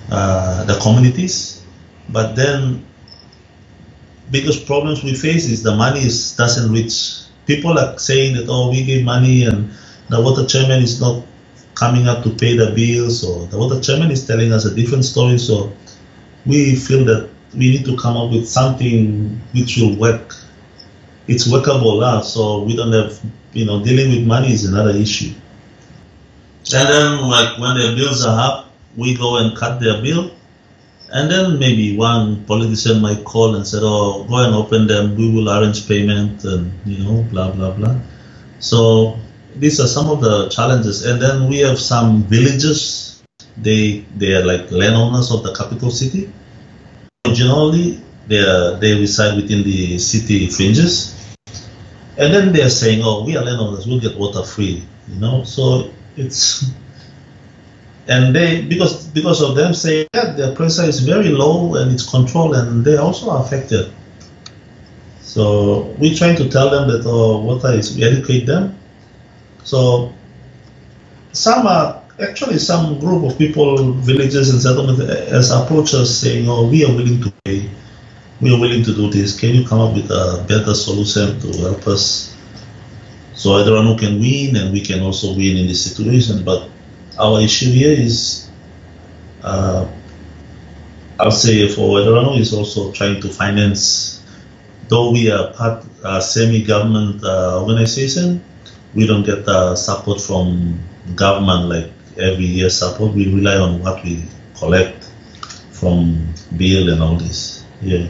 uh, 0.10 0.64
the 0.66 0.80
communities, 0.80 1.64
but 2.10 2.36
then 2.36 2.86
biggest 4.32 4.66
problems 4.66 5.04
we 5.04 5.14
face 5.14 5.50
is 5.50 5.64
the 5.64 5.76
money 5.76 6.00
is, 6.00 6.36
doesn't 6.36 6.72
reach. 6.72 7.22
People 7.46 7.78
are 7.78 7.98
saying 7.98 8.36
that 8.36 8.46
oh 8.48 8.70
we 8.70 8.84
give 8.84 9.04
money 9.04 9.44
and 9.44 9.72
the 10.10 10.22
water 10.22 10.46
chairman 10.46 10.82
is 10.82 11.02
not 11.02 11.26
coming 11.76 12.08
up 12.08 12.24
to 12.24 12.30
pay 12.30 12.56
the 12.56 12.72
bills 12.72 13.24
or 13.24 13.48
the 13.48 13.58
water 13.58 13.82
chairman 13.82 14.12
is 14.12 14.26
telling 14.26 14.54
us 14.54 14.64
a 14.66 14.74
different 14.74 15.04
story. 15.04 15.38
So 15.38 15.74
we 16.46 16.76
feel 16.76 17.04
that 17.06 17.30
we 17.54 17.72
need 17.72 17.86
to 17.86 17.98
come 17.98 18.16
up 18.16 18.32
with 18.32 18.48
something 18.48 19.42
which 19.54 19.78
will 19.78 19.96
work. 19.98 20.36
It's 21.28 21.52
workable 21.52 22.00
now, 22.00 22.22
so 22.22 22.64
we 22.64 22.76
don't 22.76 22.92
have 22.94 23.20
you 23.54 23.66
know 23.66 23.84
dealing 23.84 24.10
with 24.12 24.26
money 24.28 24.52
is 24.52 24.66
another 24.66 24.96
issue. 24.96 25.34
And 26.74 26.88
then 26.90 27.22
like 27.22 27.60
when 27.60 27.78
their 27.78 27.96
bills 27.96 28.26
are 28.26 28.40
up, 28.40 28.72
we 28.96 29.16
go 29.16 29.38
and 29.38 29.56
cut 29.58 29.80
their 29.80 30.02
bill 30.02 30.32
and 31.14 31.30
then 31.30 31.60
maybe 31.60 31.96
one 31.96 32.44
politician 32.46 33.00
might 33.00 33.24
call 33.24 33.56
and 33.56 33.66
say, 33.66 33.78
"Oh, 33.82 34.26
go 34.26 34.38
and 34.44 34.56
open 34.56 34.88
them. 34.88 35.16
We 35.16 35.30
will 35.30 35.50
arrange 35.50 35.88
payment, 35.88 36.44
and 36.44 36.74
you 36.86 37.04
know, 37.06 37.22
blah 37.32 37.52
blah 37.52 37.72
blah." 37.72 37.96
So 38.60 39.20
these 39.56 39.80
are 39.80 39.88
some 39.88 40.10
of 40.10 40.22
the 40.22 40.50
challenges. 40.50 41.06
And 41.06 41.22
then 41.22 41.48
we 41.48 41.60
have 41.60 41.80
some 41.80 42.24
villages. 42.24 43.22
They 43.58 44.06
they 44.18 44.34
are 44.34 44.44
like 44.44 44.72
landowners 44.72 45.30
of 45.32 45.44
the 45.44 45.54
capital 45.54 45.92
city. 45.92 46.34
Originally, 47.28 48.02
they 48.28 48.42
are, 48.42 48.76
they 48.82 48.98
reside 48.98 49.36
within 49.36 49.64
the 49.64 50.00
city 50.00 50.48
fringes, 50.50 51.14
and 52.18 52.34
then 52.34 52.54
they 52.54 52.62
are 52.62 52.70
saying, 52.70 53.02
"Oh, 53.04 53.24
we 53.24 53.36
are 53.38 53.44
landowners. 53.44 53.88
We'll 53.88 54.00
get 54.00 54.18
water 54.18 54.44
free." 54.44 54.84
You 55.08 55.20
know, 55.20 55.44
so 55.44 55.92
it's 56.16 56.72
and 58.08 58.36
they 58.36 58.62
because 58.62 59.08
because 59.08 59.42
of 59.42 59.56
them 59.56 59.74
saying 59.74 60.08
that 60.14 60.38
their 60.38 60.56
pressure 60.56 60.84
is 60.84 61.00
very 61.00 61.30
low 61.30 61.76
and 61.76 61.92
it's 61.92 62.10
controlled 62.10 62.56
and 62.56 62.84
they 62.86 62.98
also 62.98 63.30
are 63.30 63.44
affected. 63.44 63.92
So 65.22 65.96
we're 65.98 66.16
trying 66.16 66.36
to 66.38 66.50
tell 66.50 66.70
them 66.70 66.88
that 66.90 67.04
oh, 67.06 67.40
water 67.40 67.72
is 67.72 67.96
we 67.96 68.04
educate 68.04 68.46
them. 68.46 68.78
So 69.64 70.14
some 71.32 71.66
are 71.66 72.04
actually 72.22 72.60
some 72.60 73.00
group 73.00 73.24
of 73.24 73.38
people, 73.38 73.94
villages 73.94 74.52
and 74.52 74.62
settlements 74.62 75.02
has 75.02 75.52
approached 75.52 75.94
us 75.94 76.16
saying, 76.16 76.48
oh, 76.48 76.68
we 76.68 76.86
are 76.86 76.94
willing 76.94 77.22
to 77.22 77.34
pay, 77.44 77.70
we 78.44 78.54
are 78.54 78.60
willing 78.60 78.84
to 78.84 78.94
do 78.94 79.10
this. 79.10 79.40
Can 79.40 79.56
you 79.56 79.66
come 79.66 79.80
up 79.80 79.94
with 79.94 80.12
a 80.12 80.44
better 80.48 80.76
solution 80.76 81.40
to 81.40 81.48
help 81.62 81.88
us? 81.88 82.36
So 83.34 83.58
everyone 83.58 83.98
can 83.98 84.20
win 84.20 84.56
and 84.58 84.74
we 84.74 84.82
can 84.82 85.02
also 85.02 85.34
win 85.34 85.58
in 85.58 85.68
this 85.68 85.84
situation. 85.84 86.44
But 86.44 86.70
our 87.18 87.40
issue 87.42 87.72
here 87.72 87.92
is, 87.98 88.50
uh, 89.42 89.88
I'll 91.20 91.32
say 91.32 91.68
for 91.70 92.02
Eda 92.02 92.12
Ranu 92.12 92.40
is 92.40 92.54
also 92.54 92.92
trying 92.92 93.22
to 93.22 93.30
finance, 93.30 94.22
though 94.90 95.12
we 95.12 95.32
are 95.32 95.54
part 95.54 95.86
a 96.04 96.22
semi-government 96.22 97.24
uh, 97.24 97.62
organization, 97.62 98.44
we 98.94 99.08
don't 99.08 99.24
get 99.26 99.46
the 99.46 99.76
support 99.76 100.20
from 100.20 100.80
government 101.16 101.70
like 101.70 101.92
every 102.18 102.46
year 102.46 102.70
support. 102.70 103.14
We 103.14 103.34
rely 103.34 103.56
on 103.56 103.80
what 103.80 104.04
we 104.04 104.24
collect 104.58 105.10
from 105.72 106.34
bill 106.58 106.90
and 106.90 107.02
all 107.02 107.16
this. 107.16 107.64
Yeah. 107.82 108.08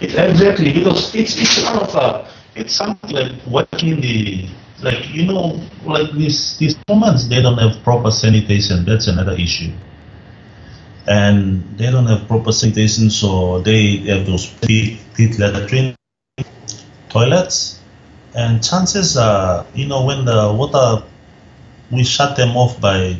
It, 0.00 0.14
exactly 0.14 0.72
because 0.72 1.14
it's 1.14 1.36
it's 1.40 1.62
kind 1.62 1.80
of 1.80 1.94
a 1.94 2.28
it's 2.54 2.74
something 2.74 3.10
like 3.10 3.32
working 3.46 4.00
the 4.00 4.48
like 4.82 5.08
you 5.14 5.24
know, 5.24 5.60
like 5.84 6.12
these 6.12 6.58
these 6.58 6.76
women, 6.88 7.16
they 7.28 7.40
don't 7.40 7.58
have 7.58 7.82
proper 7.82 8.10
sanitation. 8.10 8.84
That's 8.84 9.06
another 9.06 9.32
issue. 9.32 9.72
And 11.06 11.62
they 11.78 11.90
don't 11.90 12.06
have 12.06 12.26
proper 12.26 12.52
sanitation, 12.52 13.10
so 13.10 13.60
they 13.62 13.98
have 14.10 14.26
those 14.26 14.46
pit, 14.46 14.98
pit 15.14 15.38
latrine 15.38 15.94
toilets. 17.08 17.80
And 18.34 18.62
chances 18.62 19.16
are, 19.16 19.64
you 19.74 19.86
know, 19.86 20.04
when 20.04 20.24
the 20.24 20.52
water, 20.52 21.06
we 21.90 22.04
shut 22.04 22.36
them 22.36 22.56
off 22.56 22.80
by 22.80 23.16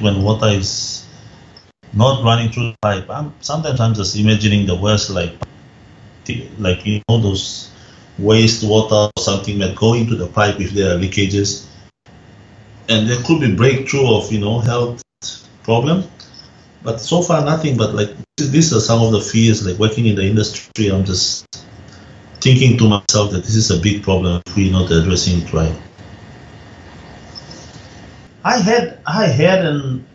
when 0.00 0.22
water 0.22 0.48
is 0.48 1.07
not 1.92 2.24
running 2.24 2.50
through 2.50 2.72
the 2.72 2.76
pipe. 2.82 3.08
I'm, 3.10 3.32
sometimes 3.40 3.80
I'm 3.80 3.94
just 3.94 4.16
imagining 4.16 4.66
the 4.66 4.76
worst, 4.76 5.10
like, 5.10 5.32
like 6.58 6.84
you 6.84 7.00
know, 7.08 7.18
those 7.18 7.70
wastewater 8.20 9.10
or 9.16 9.22
something 9.22 9.58
that 9.60 9.76
go 9.76 9.94
into 9.94 10.16
the 10.16 10.26
pipe 10.26 10.60
if 10.60 10.72
there 10.72 10.94
are 10.94 10.98
leakages. 10.98 11.66
And 12.88 13.08
there 13.08 13.22
could 13.24 13.40
be 13.40 13.54
breakthrough 13.54 14.14
of, 14.14 14.32
you 14.32 14.40
know, 14.40 14.60
health 14.60 15.02
problem. 15.62 16.04
But 16.82 17.00
so 17.00 17.22
far 17.22 17.44
nothing 17.44 17.76
but 17.76 17.94
like 17.94 18.10
these 18.36 18.72
are 18.72 18.80
some 18.80 19.02
of 19.02 19.12
the 19.12 19.20
fears 19.20 19.66
like 19.66 19.78
working 19.78 20.06
in 20.06 20.14
the 20.14 20.22
industry 20.22 20.88
I'm 20.88 21.04
just 21.04 21.44
thinking 22.40 22.78
to 22.78 22.88
myself 22.88 23.32
that 23.32 23.42
this 23.42 23.56
is 23.56 23.70
a 23.70 23.80
big 23.80 24.02
problem 24.02 24.40
if 24.46 24.56
we're 24.56 24.72
not 24.72 24.90
addressing 24.90 25.42
it 25.42 25.52
right. 25.52 25.74
I 28.44 28.58
had 28.58 29.00
I 29.06 29.26
had 29.26 29.64
and 29.64 30.06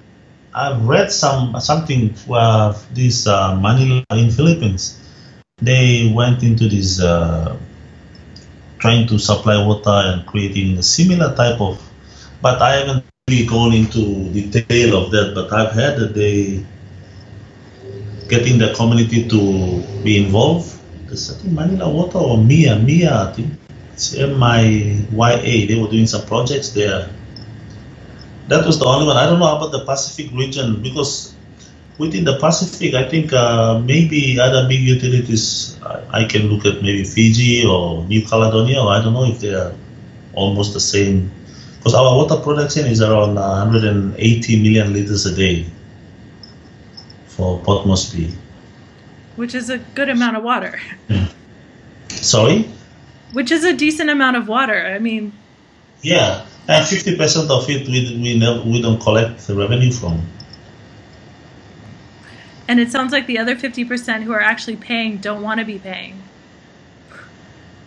I've 0.56 0.86
read 0.86 1.12
some 1.12 1.60
something 1.60 2.10
where 2.28 2.74
this 2.94 3.28
uh, 3.28 3.56
Manila 3.56 4.04
in 4.12 4.30
Philippines 4.32 5.00
they 5.58 6.12
went 6.14 6.44
into 6.44 6.68
this 6.68 7.02
uh, 7.02 7.58
trying 8.80 9.08
to 9.08 9.18
supply 9.18 9.66
water 9.66 9.90
and 10.12 10.26
creating 10.26 10.78
a 10.78 10.84
similar 10.84 11.36
type 11.36 11.60
of. 11.62 11.82
But 12.42 12.62
I 12.62 12.76
haven't 12.78 13.06
really 13.30 13.46
gone 13.46 13.74
into 13.74 14.30
detail 14.34 14.98
of 15.02 15.12
that. 15.12 15.34
But 15.34 15.54
I've 15.54 15.72
heard 15.72 16.00
that 16.00 16.14
they 16.14 16.66
getting 18.28 18.58
the 18.58 18.74
community 18.74 19.28
to 19.30 19.82
be 20.04 20.24
involved. 20.26 20.68
There's 21.08 21.32
I 21.32 21.36
think 21.40 21.54
Manila 21.54 21.90
Water 21.90 22.18
or 22.18 22.38
MIA, 22.38 22.80
MIA, 22.80 23.30
I 23.30 23.34
think 23.34 23.54
it's 23.94 24.16
M-I-Y-A. 24.16 25.68
They 25.68 25.76
were 25.80 25.88
doing 25.88 26.08
some 26.08 26.26
projects 26.26 26.72
there. 26.72 27.10
That 28.48 28.66
was 28.66 28.80
the 28.80 28.86
only 28.86 29.08
one. 29.08 29.18
I 29.18 29.26
don't 29.26 29.40
know 29.40 29.56
about 29.56 29.72
the 29.72 29.86
Pacific 29.86 30.32
region 30.34 30.82
because 30.82 31.34
within 31.98 32.26
the 32.26 32.38
Pacific, 32.38 32.94
I 32.94 33.08
think 33.08 33.32
uh, 33.32 33.80
maybe 33.80 34.40
other 34.40 34.68
big 34.68 34.82
utilities, 34.82 35.80
I, 35.84 36.22
I, 36.22 36.24
can 36.26 36.48
look 36.48 36.66
at 36.66 36.82
maybe 36.82 37.04
Fiji 37.04 37.66
or 37.66 38.04
New 38.06 38.26
Caledonia, 38.26 38.82
or 38.82 38.90
I 38.90 39.02
don't 39.02 39.14
know 39.14 39.26
if 39.26 39.40
they 39.40 39.54
are 39.54 39.74
almost 40.34 40.74
the 40.74 40.80
same. 40.80 41.32
Because 41.78 41.94
our 41.94 42.16
water 42.16 42.38
production 42.38 42.86
is 42.88 43.02
around 43.02 43.38
uh, 43.38 43.64
180 43.64 44.64
million 44.64 44.94
liters 44.94 45.26
a 45.26 45.36
day 45.36 45.66
for 47.28 47.60
Port 47.60 47.86
Moresby. 47.86 48.34
Which 49.36 49.56
is 49.56 49.70
a 49.70 49.80
good 49.80 50.10
amount 50.10 50.38
of 50.38 50.44
water. 50.44 50.80
Sorry? 52.10 52.70
Which 53.34 53.52
is 53.52 53.64
a 53.64 53.74
decent 53.74 54.10
amount 54.10 54.38
of 54.38 54.48
water. 54.48 54.86
I 54.86 55.00
mean. 55.00 55.34
Yeah, 56.02 56.46
and 56.68 56.86
50% 56.86 57.50
of 57.50 57.70
it 57.70 57.88
we, 57.88 58.20
we, 58.22 58.40
never, 58.40 58.62
we 58.62 58.82
don't 58.82 59.00
collect 59.02 59.48
the 59.48 59.56
revenue 59.56 59.92
from. 59.92 60.22
And 62.68 62.80
it 62.80 62.92
sounds 62.92 63.12
like 63.12 63.28
the 63.28 63.38
other 63.40 63.56
50% 63.56 64.24
who 64.24 64.32
are 64.32 64.40
actually 64.40 64.78
paying 64.78 65.18
don't 65.18 65.42
want 65.42 65.60
to 65.60 65.66
be 65.66 65.80
paying. 65.80 66.22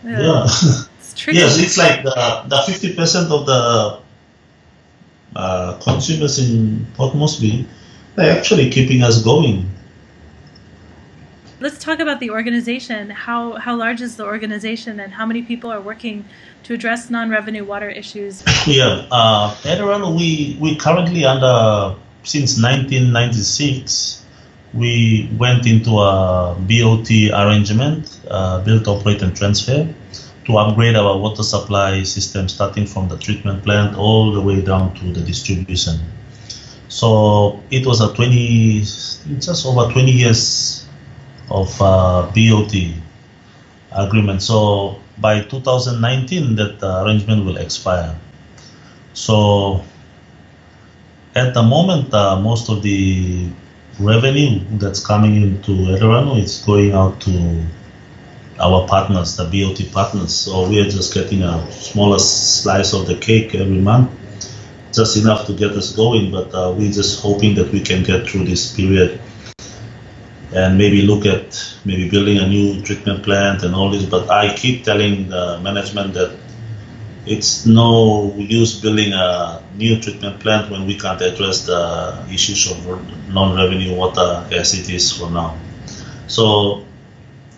Yeah. 0.04 0.46
It's 0.98 1.14
tricky. 1.14 1.38
yes, 1.38 1.58
it's 1.60 1.78
like 1.78 2.02
the, 2.02 2.44
the 2.48 2.56
50% 2.56 3.30
of 3.30 3.46
the 3.46 4.00
uh, 5.36 5.78
consumers 5.80 6.38
in 6.38 6.84
Port 6.94 7.14
Moresby, 7.14 7.66
they're 8.16 8.36
actually 8.36 8.70
keeping 8.70 9.02
us 9.02 9.22
going. 9.22 9.70
Let's 11.58 11.78
talk 11.78 12.00
about 12.00 12.20
the 12.20 12.28
organization. 12.28 13.08
How, 13.08 13.54
how 13.54 13.76
large 13.76 14.02
is 14.02 14.16
the 14.16 14.26
organization 14.26 15.00
and 15.00 15.10
how 15.10 15.24
many 15.24 15.40
people 15.40 15.72
are 15.72 15.80
working 15.80 16.26
to 16.64 16.74
address 16.74 17.08
non-revenue 17.08 17.64
water 17.64 17.88
issues? 17.88 18.44
Yeah, 18.66 19.06
uh, 19.10 20.14
we, 20.14 20.58
we 20.60 20.76
currently 20.76 21.24
under, 21.24 21.96
since 22.24 22.60
1996, 22.60 24.26
we 24.74 25.30
went 25.38 25.66
into 25.66 25.92
a 25.98 26.54
BOT 26.60 27.10
arrangement, 27.32 28.20
uh, 28.28 28.62
build, 28.62 28.86
operate, 28.86 29.22
and 29.22 29.34
transfer, 29.34 29.88
to 30.44 30.58
upgrade 30.58 30.94
our 30.94 31.16
water 31.16 31.42
supply 31.42 32.02
system, 32.02 32.50
starting 32.50 32.86
from 32.86 33.08
the 33.08 33.16
treatment 33.16 33.64
plant 33.64 33.96
all 33.96 34.30
the 34.30 34.42
way 34.42 34.60
down 34.60 34.92
to 34.96 35.10
the 35.10 35.22
distribution. 35.22 36.00
So 36.88 37.62
it 37.70 37.86
was 37.86 38.02
a 38.02 38.12
20, 38.12 38.80
just 38.80 39.64
over 39.64 39.90
20 39.90 40.10
years 40.10 40.85
of 41.50 41.80
uh, 41.80 42.30
BOT 42.34 42.74
agreement. 43.92 44.42
So 44.42 45.00
by 45.18 45.42
2019, 45.42 46.56
that 46.56 46.82
arrangement 46.82 47.44
will 47.44 47.56
expire. 47.56 48.14
So 49.14 49.82
at 51.34 51.54
the 51.54 51.62
moment, 51.62 52.12
uh, 52.12 52.40
most 52.40 52.68
of 52.68 52.82
the 52.82 53.48
revenue 53.98 54.60
that's 54.78 55.04
coming 55.04 55.36
into 55.36 55.72
Eda 55.72 56.04
Ranu 56.04 56.38
is 56.38 56.62
going 56.64 56.92
out 56.92 57.20
to 57.22 57.64
our 58.58 58.86
partners, 58.86 59.36
the 59.36 59.44
BOT 59.44 59.92
partners. 59.92 60.34
So 60.34 60.68
we 60.68 60.80
are 60.80 60.90
just 60.90 61.14
getting 61.14 61.42
a 61.42 61.70
smaller 61.70 62.18
slice 62.18 62.92
of 62.92 63.06
the 63.06 63.16
cake 63.16 63.54
every 63.54 63.78
month, 63.78 64.10
just 64.92 65.16
enough 65.16 65.46
to 65.46 65.52
get 65.54 65.72
us 65.72 65.94
going. 65.94 66.30
But 66.30 66.54
uh, 66.54 66.74
we're 66.76 66.92
just 66.92 67.20
hoping 67.20 67.54
that 67.56 67.70
we 67.72 67.80
can 67.80 68.02
get 68.02 68.28
through 68.28 68.44
this 68.44 68.74
period 68.74 69.20
and 70.56 70.78
maybe 70.78 71.02
look 71.02 71.26
at 71.26 71.48
maybe 71.84 72.08
building 72.08 72.38
a 72.38 72.46
new 72.48 72.80
treatment 72.80 73.22
plant 73.22 73.62
and 73.62 73.74
all 73.74 73.90
this. 73.90 74.06
But 74.06 74.30
I 74.30 74.56
keep 74.56 74.84
telling 74.84 75.28
the 75.28 75.60
management 75.60 76.14
that 76.14 76.34
it's 77.26 77.66
no 77.66 78.32
use 78.36 78.80
building 78.80 79.12
a 79.12 79.62
new 79.74 80.00
treatment 80.00 80.40
plant 80.40 80.70
when 80.70 80.86
we 80.86 80.98
can't 80.98 81.20
address 81.20 81.66
the 81.66 82.24
issues 82.32 82.70
of 82.70 82.78
non-revenue 83.28 83.94
water 83.94 84.48
as 84.50 84.72
it 84.72 84.88
is 84.88 85.12
for 85.12 85.30
now. 85.30 85.58
So 86.26 86.86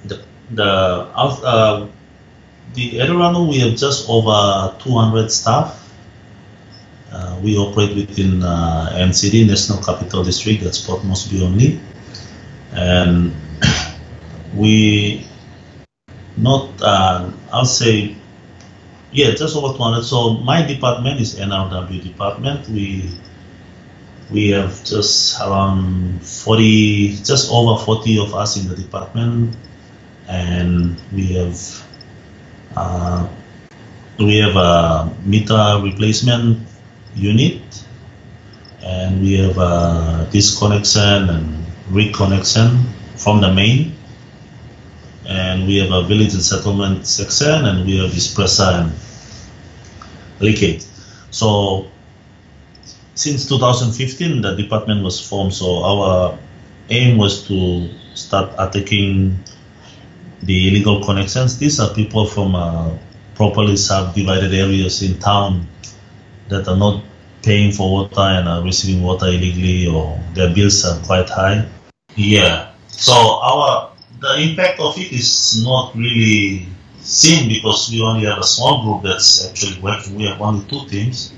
the 0.05 0.25
the 0.51 0.65
uh, 0.65 1.87
the 2.75 2.83
Eda 2.83 3.15
Ranu 3.15 3.49
we 3.49 3.61
have 3.61 3.77
just 3.77 4.09
over 4.09 4.75
200 4.81 5.31
staff. 5.31 5.77
Uh, 7.13 7.39
we 7.43 7.57
operate 7.57 7.95
within 7.95 8.43
uh, 8.43 8.91
NCD 8.93 9.47
National 9.47 9.83
Capital 9.83 10.25
District. 10.25 10.63
That's 10.65 10.81
Port 10.85 11.05
Moresby 11.05 11.43
only 11.43 11.81
and 12.79 13.35
we 14.55 15.27
not 16.37 16.71
uh, 16.81 17.31
I'll 17.53 17.67
say 17.67 18.15
yeah 19.11 19.35
just 19.35 19.57
over 19.57 19.77
200 19.77 20.03
so 20.05 20.39
my 20.47 20.63
department 20.63 21.21
is 21.21 21.35
NRW 21.35 22.03
department. 22.03 22.69
We 22.69 23.11
we 24.31 24.51
have 24.51 24.85
just 24.85 25.41
around 25.41 26.23
40 26.25 27.17
just 27.25 27.51
over 27.51 27.83
40 27.83 28.19
of 28.21 28.35
us 28.35 28.57
in 28.57 28.69
the 28.69 28.77
department. 28.77 29.57
And 30.29 31.01
we 31.13 31.33
have 31.33 31.57
uh, 32.77 33.27
we 34.19 34.39
have 34.39 34.57
a 34.57 35.11
meter 35.25 35.81
replacement 35.83 36.67
unit. 37.17 37.63
And 38.83 39.23
we 39.23 39.35
have 39.35 39.59
a 39.59 40.29
disconnection 40.31 41.29
and 41.29 41.58
reconnection 41.91 42.85
from 43.17 43.41
the 43.41 43.53
main. 43.53 43.95
And 45.27 45.67
we 45.67 45.77
have 45.77 45.93
a 45.93 46.03
village 46.03 46.33
and 46.33 46.43
settlement 46.43 47.07
section, 47.07 47.67
and 47.67 47.87
we 47.87 47.99
have 47.99 48.15
this 48.15 48.33
pressure 48.33 48.63
and 48.63 48.93
leakage. 50.41 50.85
So 51.31 51.91
since 53.15 53.49
2015, 53.49 54.41
the 54.43 54.55
department 54.55 55.03
was 55.03 55.21
formed. 55.21 55.53
So 55.53 55.85
our 55.85 56.39
aim 56.89 57.19
was 57.19 57.47
to 57.49 57.91
start 58.15 58.55
attacking 58.59 59.39
the 60.43 60.69
illegal 60.69 61.05
connections. 61.05 61.59
These 61.59 61.81
are 61.81 61.93
people 61.95 62.27
from 62.27 62.55
uh, 62.55 62.97
properly 63.35 63.77
subdivided 63.77 64.55
areas 64.55 65.03
in 65.03 65.19
town 65.19 65.67
that 66.49 66.69
are 66.69 66.77
not 66.77 67.03
paying 67.43 67.73
for 67.73 67.91
water 67.91 68.21
and 68.21 68.49
are 68.49 68.63
receiving 68.63 69.03
water 69.03 69.27
illegally, 69.27 69.87
or 69.87 70.19
their 70.35 70.53
bills 70.55 70.85
are 70.85 70.99
quite 71.05 71.29
high. 71.29 71.69
Yeah. 72.17 72.73
So 72.89 73.13
our 73.15 73.93
the 74.21 74.41
impact 74.41 74.81
of 74.81 74.99
it 74.99 75.13
is 75.13 75.63
not 75.65 75.95
really 75.95 76.67
seen 77.01 77.49
because 77.49 77.91
we 77.91 78.03
only 78.03 78.27
have 78.27 78.39
a 78.39 78.45
small 78.45 78.83
group 78.85 79.03
that's 79.03 79.49
actually 79.49 79.81
working. 79.81 80.17
We 80.17 80.25
have 80.25 80.41
only 80.41 80.65
two 80.67 80.87
teams, 80.89 81.33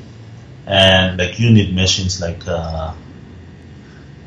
and 0.67 1.19
like 1.19 1.39
you 1.39 1.50
need 1.50 1.75
machines 1.75 2.21
like 2.21 2.43
uh, 2.47 2.95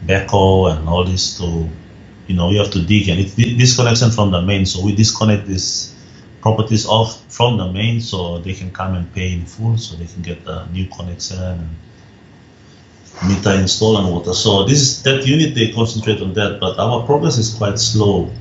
and 0.07 0.89
all 0.89 1.03
this 1.05 1.38
to, 1.38 1.69
you 2.27 2.36
know, 2.36 2.51
you 2.51 2.59
have 2.59 2.71
to 2.71 2.81
dig 2.81 3.09
and 3.09 3.19
it's 3.19 3.36
disconnection 3.36 4.12
from 4.12 4.31
the 4.31 4.41
main. 4.41 4.65
So 4.65 4.83
we 4.83 4.95
disconnect 4.95 5.47
these 5.47 5.92
properties 6.43 6.86
off 6.86 7.10
from 7.34 7.58
the 7.58 7.71
main 7.71 8.01
so 8.01 8.38
they 8.38 8.53
can 8.53 8.69
come 8.69 8.93
and 8.93 9.12
pay 9.13 9.34
in 9.34 9.45
full, 9.45 9.77
so 9.77 9.95
they 9.95 10.06
can 10.06 10.21
get 10.21 10.45
a 10.45 10.67
new 10.71 10.88
connection. 10.88 11.41
And, 11.41 11.69
meter 13.27 13.51
install 13.51 13.97
and 13.97 14.12
water. 14.12 14.34
So 14.34 14.65
this 14.65 14.82
is 14.82 15.03
that 15.03 15.25
unit 15.25 15.56
they 15.56 15.71
concentrate 15.71 16.21
on 16.21 16.34
that, 16.34 16.60
but 16.60 16.79
our 16.79 17.06
progress 17.06 17.38
is 17.38 17.53
quite 17.53 17.79
slow 17.79 18.32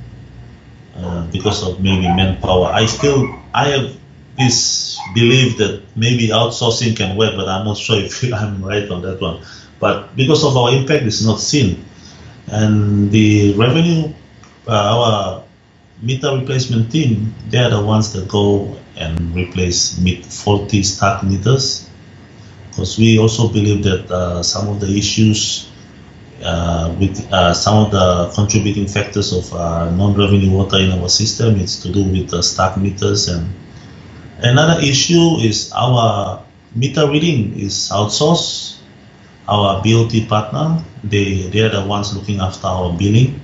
uh, 0.95 1.27
because 1.31 1.63
of 1.63 1.81
maybe 1.81 2.07
manpower. 2.07 2.67
I 2.67 2.85
still 2.85 3.39
I 3.53 3.69
have 3.69 3.95
this 4.37 4.99
belief 5.13 5.57
that 5.57 5.83
maybe 5.95 6.29
outsourcing 6.29 6.97
can 6.97 7.15
work, 7.15 7.35
but 7.35 7.47
I'm 7.47 7.65
not 7.65 7.77
sure 7.77 7.99
if 7.99 8.23
I'm 8.33 8.63
right 8.63 8.89
on 8.89 9.01
that 9.03 9.21
one. 9.21 9.43
But 9.79 10.15
because 10.15 10.43
of 10.43 10.55
our 10.57 10.73
impact, 10.73 11.03
it's 11.03 11.23
not 11.23 11.39
seen, 11.39 11.85
and 12.47 13.11
the 13.11 13.53
revenue, 13.55 14.13
uh, 14.67 14.71
our 14.71 15.43
meter 16.01 16.37
replacement 16.37 16.91
team, 16.91 17.33
they 17.49 17.59
are 17.59 17.69
the 17.69 17.81
ones 17.81 18.13
that 18.13 18.27
go 18.27 18.77
and 18.95 19.35
replace 19.35 19.97
mid 19.99 20.25
40 20.25 20.83
stack 20.83 21.23
meters. 21.23 21.89
Because 22.69 22.97
we 22.97 23.19
also 23.19 23.47
believe 23.47 23.83
that 23.83 24.09
uh, 24.09 24.43
some 24.43 24.67
of 24.67 24.79
the 24.79 24.87
issues 24.97 25.69
uh, 26.43 26.93
with 26.99 27.31
uh, 27.31 27.53
some 27.53 27.85
of 27.85 27.91
the 27.91 28.31
contributing 28.33 28.87
factors 28.87 29.31
of 29.31 29.53
uh, 29.53 29.89
non-revenue 29.91 30.51
water 30.51 30.77
in 30.77 30.91
our 30.91 31.07
system 31.07 31.55
is 31.59 31.81
to 31.81 31.91
do 31.91 32.03
with 32.03 32.29
the 32.29 32.41
stack 32.41 32.77
meters. 32.77 33.27
And 33.27 33.53
another 34.39 34.81
issue 34.81 35.37
is 35.39 35.71
our 35.73 36.43
meter 36.75 37.09
reading 37.09 37.57
is 37.59 37.89
outsourced. 37.93 38.79
Our 39.45 39.83
BOT 39.83 40.29
partner 40.29 40.81
they 41.03 41.47
they 41.51 41.59
are 41.59 41.69
the 41.69 41.85
ones 41.85 42.15
looking 42.15 42.39
after 42.39 42.65
our 42.67 42.95
billing 42.97 43.42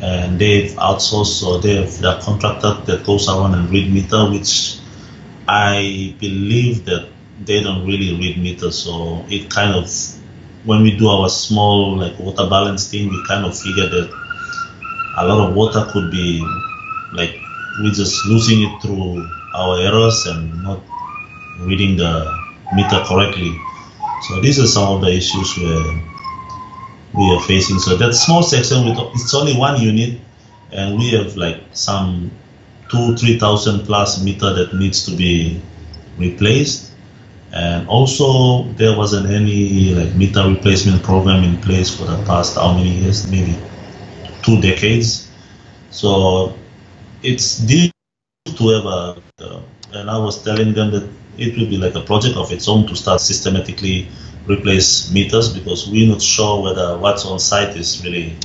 and 0.00 0.38
they've 0.38 0.72
outsourced 0.72 1.46
or 1.46 1.60
they 1.60 1.76
have 1.76 2.00
the 2.00 2.18
contractor 2.20 2.74
that 2.84 3.04
goes 3.04 3.28
around 3.28 3.54
and 3.54 3.70
read 3.70 3.92
meter 3.92 4.28
which 4.30 4.78
I 5.46 6.16
believe 6.20 6.84
that 6.86 7.08
they 7.44 7.62
don't 7.62 7.86
really 7.86 8.16
read 8.16 8.38
meter, 8.38 8.70
so 8.70 9.24
it 9.28 9.50
kind 9.50 9.74
of 9.74 9.90
when 10.64 10.82
we 10.82 10.96
do 10.96 11.08
our 11.08 11.28
small 11.28 11.98
like 11.98 12.18
water 12.18 12.48
balance 12.48 12.90
thing, 12.90 13.10
we 13.10 13.22
kind 13.26 13.44
of 13.44 13.58
figure 13.58 13.88
that 13.88 14.10
a 15.18 15.26
lot 15.26 15.48
of 15.48 15.54
water 15.54 15.86
could 15.92 16.10
be 16.10 16.40
like 17.12 17.36
we're 17.80 17.92
just 17.92 18.24
losing 18.26 18.62
it 18.62 18.82
through 18.82 19.28
our 19.54 19.78
errors 19.80 20.26
and 20.26 20.62
not 20.62 20.80
reading 21.60 21.96
the 21.96 22.24
meter 22.74 23.02
correctly. 23.04 23.54
So 24.28 24.40
these 24.40 24.58
are 24.58 24.66
some 24.66 24.94
of 24.94 25.00
the 25.02 25.08
issues 25.08 25.58
where 25.58 26.13
we 27.16 27.30
are 27.34 27.40
facing. 27.42 27.78
So 27.78 27.96
that 27.96 28.14
small 28.14 28.42
section 28.42 28.84
with 28.84 28.98
it's 29.14 29.34
only 29.34 29.56
one 29.56 29.80
unit, 29.80 30.20
and 30.72 30.98
we 30.98 31.10
have 31.10 31.36
like 31.36 31.62
some 31.72 32.30
two, 32.90 33.16
three 33.16 33.38
thousand 33.38 33.86
plus 33.86 34.22
meter 34.22 34.52
that 34.54 34.74
needs 34.74 35.04
to 35.06 35.16
be 35.16 35.60
replaced 36.18 36.94
and 37.54 37.86
also, 37.88 38.64
there 38.72 38.96
wasn't 38.98 39.30
any 39.30 39.94
like 39.94 40.12
meter 40.16 40.42
replacement 40.48 41.04
program 41.04 41.44
in 41.44 41.56
place 41.60 41.88
for 41.96 42.04
the 42.04 42.16
past 42.24 42.56
how 42.56 42.74
many 42.74 42.90
years? 42.90 43.30
Maybe 43.30 43.56
two 44.42 44.60
decades. 44.60 45.30
So 45.90 46.58
it's 47.22 47.58
due 47.58 47.90
to 48.46 48.68
have 48.70 48.84
a, 48.86 49.22
uh, 49.38 49.62
and 49.92 50.10
I 50.10 50.18
was 50.18 50.42
telling 50.42 50.74
them 50.74 50.90
that 50.90 51.08
it 51.38 51.56
will 51.56 51.70
be 51.70 51.76
like 51.78 51.94
a 51.94 52.00
project 52.00 52.36
of 52.36 52.50
its 52.50 52.66
own 52.66 52.88
to 52.88 52.96
start 52.96 53.20
systematically 53.20 54.08
replace 54.46 55.10
meters 55.10 55.52
because 55.52 55.88
we're 55.88 56.08
not 56.08 56.20
sure 56.20 56.62
whether 56.62 56.98
what's 56.98 57.24
on 57.24 57.38
site 57.38 57.76
is 57.76 58.04
really 58.04 58.36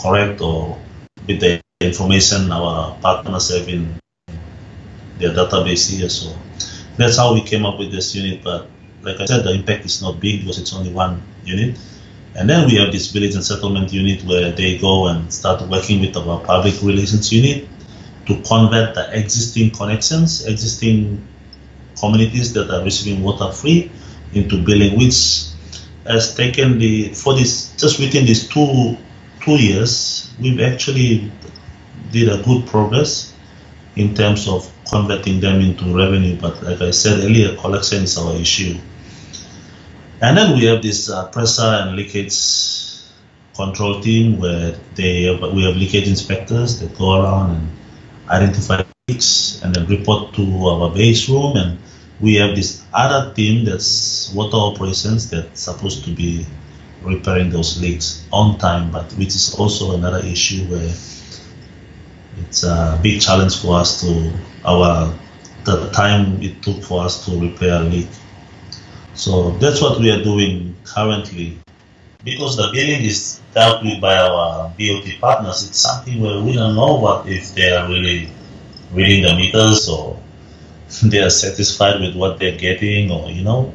correct 0.00 0.40
or 0.40 0.78
with 1.26 1.40
the 1.40 1.60
information 1.80 2.52
our 2.52 2.96
partners 3.00 3.56
have 3.56 3.68
in 3.68 3.98
their 5.18 5.30
database 5.30 5.90
here. 5.90 6.08
So 6.08 6.36
that's 6.96 7.16
how 7.16 7.34
we 7.34 7.42
came 7.42 7.64
up 7.64 7.78
with 7.78 7.90
this 7.90 8.14
unit. 8.14 8.42
But 8.42 8.68
like 9.02 9.20
I 9.20 9.24
said, 9.24 9.44
the 9.44 9.52
impact 9.52 9.84
is 9.86 10.02
not 10.02 10.20
big 10.20 10.40
because 10.40 10.58
it's 10.58 10.74
only 10.74 10.92
one 10.92 11.22
unit. 11.44 11.78
And 12.34 12.48
then 12.48 12.66
we 12.66 12.76
have 12.76 12.92
this 12.92 13.10
village 13.10 13.34
and 13.34 13.44
settlement 13.44 13.92
unit 13.92 14.24
where 14.24 14.52
they 14.52 14.78
go 14.78 15.08
and 15.08 15.32
start 15.32 15.68
working 15.68 16.00
with 16.00 16.16
our 16.16 16.40
public 16.40 16.80
relations 16.82 17.32
unit 17.32 17.68
to 18.26 18.40
convert 18.42 18.94
the 18.94 19.10
existing 19.12 19.70
connections, 19.70 20.46
existing 20.46 21.26
communities 21.98 22.52
that 22.54 22.70
are 22.70 22.82
receiving 22.84 23.22
water 23.22 23.52
free 23.52 23.90
into 24.34 24.62
billing, 24.64 24.98
which 24.98 25.46
has 26.06 26.34
taken 26.34 26.78
the 26.78 27.12
for 27.14 27.34
this 27.34 27.74
just 27.76 27.98
within 28.00 28.26
these 28.26 28.48
two 28.48 28.96
two 29.40 29.56
years, 29.56 30.32
we've 30.40 30.60
actually 30.60 31.30
did 32.10 32.28
a 32.28 32.42
good 32.42 32.66
progress 32.66 33.34
in 33.96 34.14
terms 34.14 34.48
of 34.48 34.70
converting 34.88 35.40
them 35.40 35.60
into 35.60 35.84
revenue. 35.96 36.38
But 36.40 36.62
like 36.62 36.80
I 36.80 36.90
said 36.90 37.20
earlier, 37.24 37.56
collection 37.56 38.04
is 38.04 38.16
our 38.18 38.34
issue. 38.36 38.78
And 40.20 40.36
then 40.36 40.56
we 40.56 40.66
have 40.66 40.82
this 40.82 41.10
uh, 41.10 41.28
pressure 41.28 41.62
and 41.62 41.96
leakage 41.96 42.38
control 43.54 44.00
team 44.00 44.38
where 44.38 44.78
they 44.94 45.24
have, 45.24 45.40
we 45.52 45.64
have 45.64 45.76
leakage 45.76 46.08
inspectors 46.08 46.80
that 46.80 46.96
go 46.96 47.20
around 47.20 47.50
and 47.56 47.68
identify 48.30 48.82
leaks 49.08 49.60
and 49.62 49.74
then 49.74 49.86
report 49.86 50.32
to 50.34 50.66
our 50.66 50.90
base 50.94 51.28
room 51.28 51.56
and 51.56 51.78
we 52.20 52.34
have 52.34 52.54
this 52.54 52.82
other 52.92 53.32
team 53.34 53.64
that's 53.64 54.32
water 54.34 54.56
operations 54.56 55.30
that's 55.30 55.60
supposed 55.60 56.04
to 56.04 56.14
be 56.14 56.46
repairing 57.02 57.50
those 57.50 57.80
leaks 57.80 58.26
on 58.32 58.58
time 58.58 58.90
but 58.92 59.10
which 59.14 59.34
is 59.34 59.54
also 59.58 59.96
another 59.96 60.24
issue 60.24 60.64
where 60.66 60.92
it's 62.38 62.62
a 62.62 62.98
big 63.02 63.20
challenge 63.20 63.60
for 63.60 63.78
us 63.78 64.00
to 64.00 64.32
our 64.64 65.12
the 65.64 65.90
time 65.90 66.42
it 66.42 66.62
took 66.62 66.82
for 66.82 67.04
us 67.04 67.24
to 67.26 67.38
repair 67.40 67.76
a 67.76 67.84
leak. 67.84 68.08
So 69.14 69.50
that's 69.58 69.80
what 69.80 70.00
we 70.00 70.10
are 70.10 70.22
doing 70.22 70.74
currently. 70.84 71.58
Because 72.24 72.56
the 72.56 72.70
billing 72.72 73.02
is 73.04 73.40
dealt 73.54 73.84
with 73.84 74.00
by 74.00 74.16
our 74.16 74.72
BOT 74.78 75.20
partners, 75.20 75.68
it's 75.68 75.78
something 75.78 76.20
where 76.20 76.40
we 76.40 76.52
don't 76.54 76.74
know 76.74 76.94
what 76.94 77.28
if 77.28 77.54
they 77.54 77.70
are 77.72 77.88
really 77.88 78.30
reading 78.92 79.24
the 79.24 79.34
meters 79.34 79.88
or 79.88 80.21
they 81.02 81.18
are 81.18 81.30
satisfied 81.30 82.00
with 82.00 82.14
what 82.14 82.38
they're 82.38 82.58
getting 82.58 83.10
or 83.10 83.30
you 83.30 83.42
know. 83.42 83.72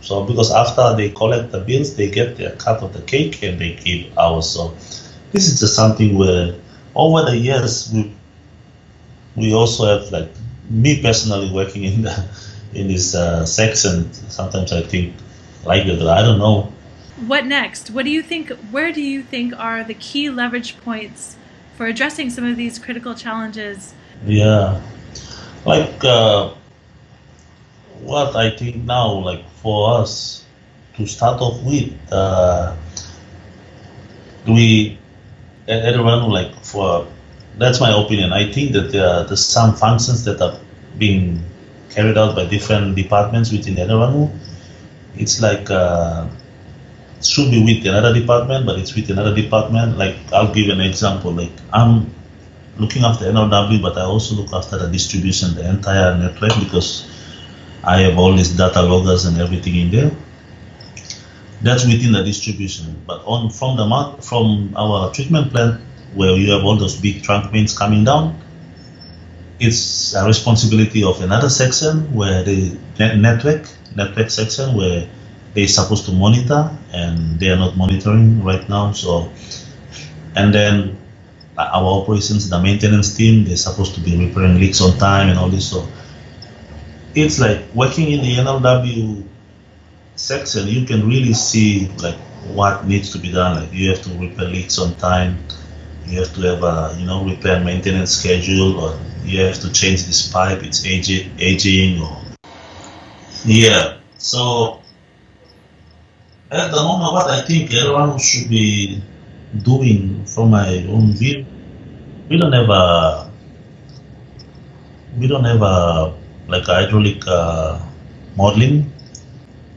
So 0.00 0.24
because 0.24 0.52
after 0.52 0.96
they 0.96 1.10
collect 1.10 1.50
the 1.50 1.60
bills, 1.60 1.96
they 1.96 2.10
get 2.10 2.36
their 2.36 2.52
cut 2.52 2.82
of 2.82 2.92
the 2.92 3.02
cake 3.02 3.42
and 3.42 3.58
they 3.60 3.74
keep 3.74 4.16
ours. 4.16 4.48
So 4.48 4.68
this 5.32 5.48
is 5.48 5.60
just 5.60 5.74
something 5.74 6.16
where 6.16 6.54
over 6.94 7.30
the 7.30 7.36
years 7.36 7.92
we 7.92 8.14
we 9.36 9.54
also 9.54 9.86
have 9.86 10.12
like 10.12 10.30
me 10.70 11.02
personally 11.02 11.50
working 11.52 11.84
in 11.84 12.02
the 12.02 12.28
in 12.74 12.88
this 12.88 13.14
uh, 13.14 13.44
section. 13.44 14.12
Sometimes 14.12 14.72
I 14.72 14.82
think 14.82 15.14
like 15.64 15.86
that 15.86 16.06
I 16.06 16.22
don't 16.22 16.38
know 16.38 16.72
what 17.26 17.46
next? 17.46 17.90
What 17.90 18.04
do 18.04 18.10
you 18.10 18.22
think? 18.22 18.50
Where 18.70 18.92
do 18.92 19.02
you 19.02 19.22
think 19.22 19.52
are 19.58 19.82
the 19.82 19.94
key 19.94 20.30
leverage 20.30 20.78
points 20.78 21.36
for 21.76 21.86
addressing 21.86 22.30
some 22.30 22.44
of 22.44 22.56
these 22.56 22.78
critical 22.78 23.14
challenges? 23.14 23.94
Yeah, 24.24 24.80
like 25.64 26.04
uh, 26.04 26.54
what 28.00 28.36
I 28.36 28.50
think 28.50 28.76
now, 28.84 29.12
like 29.12 29.48
for 29.62 30.00
us 30.00 30.44
to 30.96 31.06
start 31.06 31.40
off 31.40 31.62
with, 31.62 31.92
uh, 32.12 32.74
we 34.46 34.98
Eda 35.68 35.98
Ranu, 35.98 36.30
like 36.30 36.54
for 36.64 37.06
that's 37.58 37.80
my 37.80 37.90
opinion. 37.92 38.32
I 38.32 38.50
think 38.50 38.72
that 38.72 38.90
there 38.92 39.24
there's 39.24 39.44
some 39.44 39.74
functions 39.74 40.24
that 40.24 40.40
are 40.40 40.58
being 40.96 41.42
carried 41.90 42.16
out 42.16 42.34
by 42.34 42.46
different 42.46 42.96
departments 42.96 43.52
within 43.52 43.74
Eda 43.74 43.94
Ranu. 43.94 44.30
It's 45.16 45.42
like 45.42 45.70
uh, 45.70 46.28
should 47.22 47.50
be 47.50 47.62
with 47.62 47.86
another 47.86 48.14
department, 48.14 48.64
but 48.64 48.78
it's 48.78 48.94
with 48.94 49.10
another 49.10 49.34
department. 49.34 49.98
Like 49.98 50.16
I'll 50.32 50.52
give 50.54 50.68
an 50.70 50.80
example. 50.80 51.32
Like 51.32 51.52
I'm 51.72 52.14
looking 52.78 53.04
after 53.04 53.26
NRW, 53.26 53.82
but 53.82 53.98
I 53.98 54.02
also 54.02 54.36
look 54.36 54.52
after 54.52 54.78
the 54.78 54.88
distribution, 54.88 55.54
the 55.54 55.68
entire 55.68 56.16
network, 56.16 56.52
because 56.60 57.06
I 57.84 58.00
have 58.02 58.18
all 58.18 58.36
these 58.36 58.56
data 58.56 58.82
loggers 58.82 59.24
and 59.24 59.38
everything 59.38 59.76
in 59.76 59.90
there. 59.90 60.10
That's 61.62 61.84
within 61.84 62.12
the 62.12 62.22
distribution. 62.22 63.02
But 63.06 63.22
on 63.24 63.50
from 63.50 63.76
the 63.76 64.22
from 64.22 64.74
our 64.76 65.12
treatment 65.12 65.50
plant, 65.50 65.80
where 66.14 66.32
you 66.32 66.52
have 66.52 66.64
all 66.64 66.76
those 66.76 66.96
big 66.96 67.22
trunk 67.22 67.52
mains 67.52 67.76
coming 67.76 68.04
down, 68.04 68.40
it's 69.60 70.14
a 70.14 70.24
responsibility 70.24 71.02
of 71.02 71.20
another 71.20 71.48
section 71.48 72.14
where 72.14 72.42
the 72.44 72.78
network 72.98 73.68
network 73.96 74.30
section 74.30 74.76
where 74.76 75.08
they're 75.54 75.66
supposed 75.66 76.04
to 76.06 76.12
monitor 76.12 76.70
and 76.92 77.40
they 77.40 77.50
are 77.50 77.56
not 77.56 77.76
monitoring 77.76 78.44
right 78.44 78.68
now. 78.68 78.92
So, 78.92 79.32
and 80.36 80.54
then 80.54 80.96
uh, 81.56 81.70
our 81.74 82.02
operations, 82.02 82.48
the 82.48 82.60
maintenance 82.60 83.16
team, 83.16 83.44
they're 83.44 83.56
supposed 83.56 83.94
to 83.96 84.00
be 84.00 84.16
repairing 84.16 84.60
leaks 84.60 84.80
on 84.80 84.96
time 84.98 85.28
and 85.30 85.38
all 85.38 85.48
this. 85.48 85.68
So, 85.70 85.88
it's 87.14 87.38
like 87.38 87.62
working 87.74 88.10
in 88.12 88.20
the 88.20 88.36
NRW 88.36 89.26
section, 90.16 90.66
you 90.68 90.86
can 90.86 91.06
really 91.06 91.32
see 91.32 91.88
like 92.02 92.16
what 92.54 92.86
needs 92.86 93.12
to 93.12 93.18
be 93.18 93.30
done. 93.32 93.62
Like 93.62 93.72
you 93.72 93.90
have 93.90 94.02
to 94.02 94.10
repair 94.18 94.46
leaks 94.46 94.78
on 94.78 94.94
time. 94.96 95.38
You 96.06 96.20
have 96.20 96.34
to 96.34 96.40
have 96.42 96.62
a 96.62 96.96
you 96.98 97.06
know 97.06 97.24
repair 97.24 97.62
maintenance 97.62 98.12
schedule, 98.12 98.80
or 98.80 98.98
you 99.24 99.40
have 99.40 99.60
to 99.60 99.72
change 99.72 100.04
this 100.06 100.30
pipe. 100.32 100.62
It's 100.62 100.86
aging, 100.86 101.32
aging, 101.38 102.02
or 102.02 102.22
yeah. 103.44 103.98
So 104.16 104.80
at 106.50 106.70
the 106.70 106.76
moment, 106.82 107.12
what 107.12 107.30
I 107.30 107.42
think 107.42 107.72
everyone 107.74 108.18
should 108.18 108.48
be 108.48 109.02
doing 109.62 110.24
from 110.24 110.50
my 110.50 110.84
own 110.88 111.12
view, 111.12 111.44
we 112.28 112.38
don't 112.38 112.52
have 112.52 112.70
a 112.70 113.30
we 115.18 115.26
don't 115.26 115.44
have 115.44 115.62
a 115.62 116.14
like 116.48 116.64
hydraulic 116.64 117.22
uh, 117.26 117.80
modeling, 118.36 118.92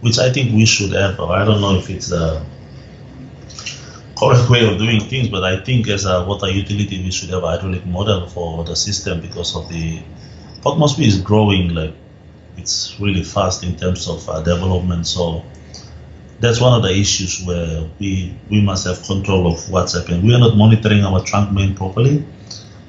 which 0.01 0.17
I 0.19 0.31
think 0.31 0.53
we 0.53 0.65
should 0.65 0.93
have. 0.93 1.19
I 1.19 1.45
don't 1.45 1.61
know 1.61 1.75
if 1.77 1.89
it's 1.89 2.07
the 2.09 2.45
correct 4.17 4.49
way 4.49 4.71
of 4.71 4.77
doing 4.77 5.01
things, 5.01 5.29
but 5.29 5.43
I 5.43 5.63
think 5.63 5.87
as 5.87 6.05
a 6.05 6.23
water 6.25 6.49
utility, 6.49 7.03
we 7.03 7.11
should 7.11 7.29
have 7.29 7.43
a 7.43 7.47
hydraulic 7.47 7.85
model 7.85 8.27
for 8.29 8.63
the 8.63 8.75
system 8.75 9.21
because 9.21 9.55
of 9.55 9.67
the 9.69 10.03
Moresby 10.63 11.07
is 11.07 11.19
growing 11.21 11.73
like 11.73 11.95
it's 12.57 12.99
really 12.99 13.23
fast 13.23 13.63
in 13.63 13.75
terms 13.75 14.07
of 14.07 14.27
uh, 14.29 14.41
development. 14.43 15.07
So 15.07 15.43
that's 16.39 16.61
one 16.61 16.73
of 16.73 16.83
the 16.83 16.91
issues 16.91 17.43
where 17.45 17.89
we 17.99 18.39
we 18.49 18.61
must 18.61 18.85
have 18.87 19.03
control 19.03 19.51
of 19.51 19.69
what's 19.69 19.93
happening. 19.97 20.23
We 20.25 20.33
are 20.35 20.39
not 20.39 20.55
monitoring 20.57 21.03
our 21.03 21.23
trunk 21.23 21.51
main 21.51 21.75
properly, 21.75 22.25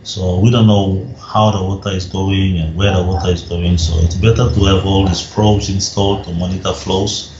so 0.04 0.38
we 0.40 0.50
don't 0.50 0.66
know 0.66 1.06
how 1.20 1.50
the 1.52 1.62
water 1.62 1.90
is 1.90 2.06
going 2.06 2.58
and 2.58 2.76
where 2.76 2.92
the 2.94 3.02
water 3.02 3.30
is 3.30 3.42
going. 3.42 3.78
So 3.78 3.98
it's 4.00 4.16
better 4.16 4.52
to 4.52 4.64
have 4.64 4.84
all 4.84 5.06
these 5.06 5.22
probes 5.32 5.70
installed 5.70 6.24
to 6.24 6.32
monitor 6.32 6.72
flows. 6.72 7.30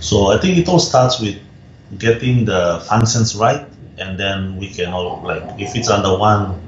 So 0.00 0.28
I 0.28 0.38
think 0.38 0.58
it 0.58 0.68
all 0.68 0.80
starts 0.80 1.20
with 1.20 1.38
getting 1.98 2.44
the 2.44 2.84
functions 2.88 3.36
right, 3.36 3.66
and 3.98 4.18
then 4.18 4.56
we 4.56 4.70
can 4.70 4.92
all 4.92 5.22
like 5.22 5.42
if 5.60 5.76
it's 5.76 5.88
under 5.88 6.18
one 6.18 6.60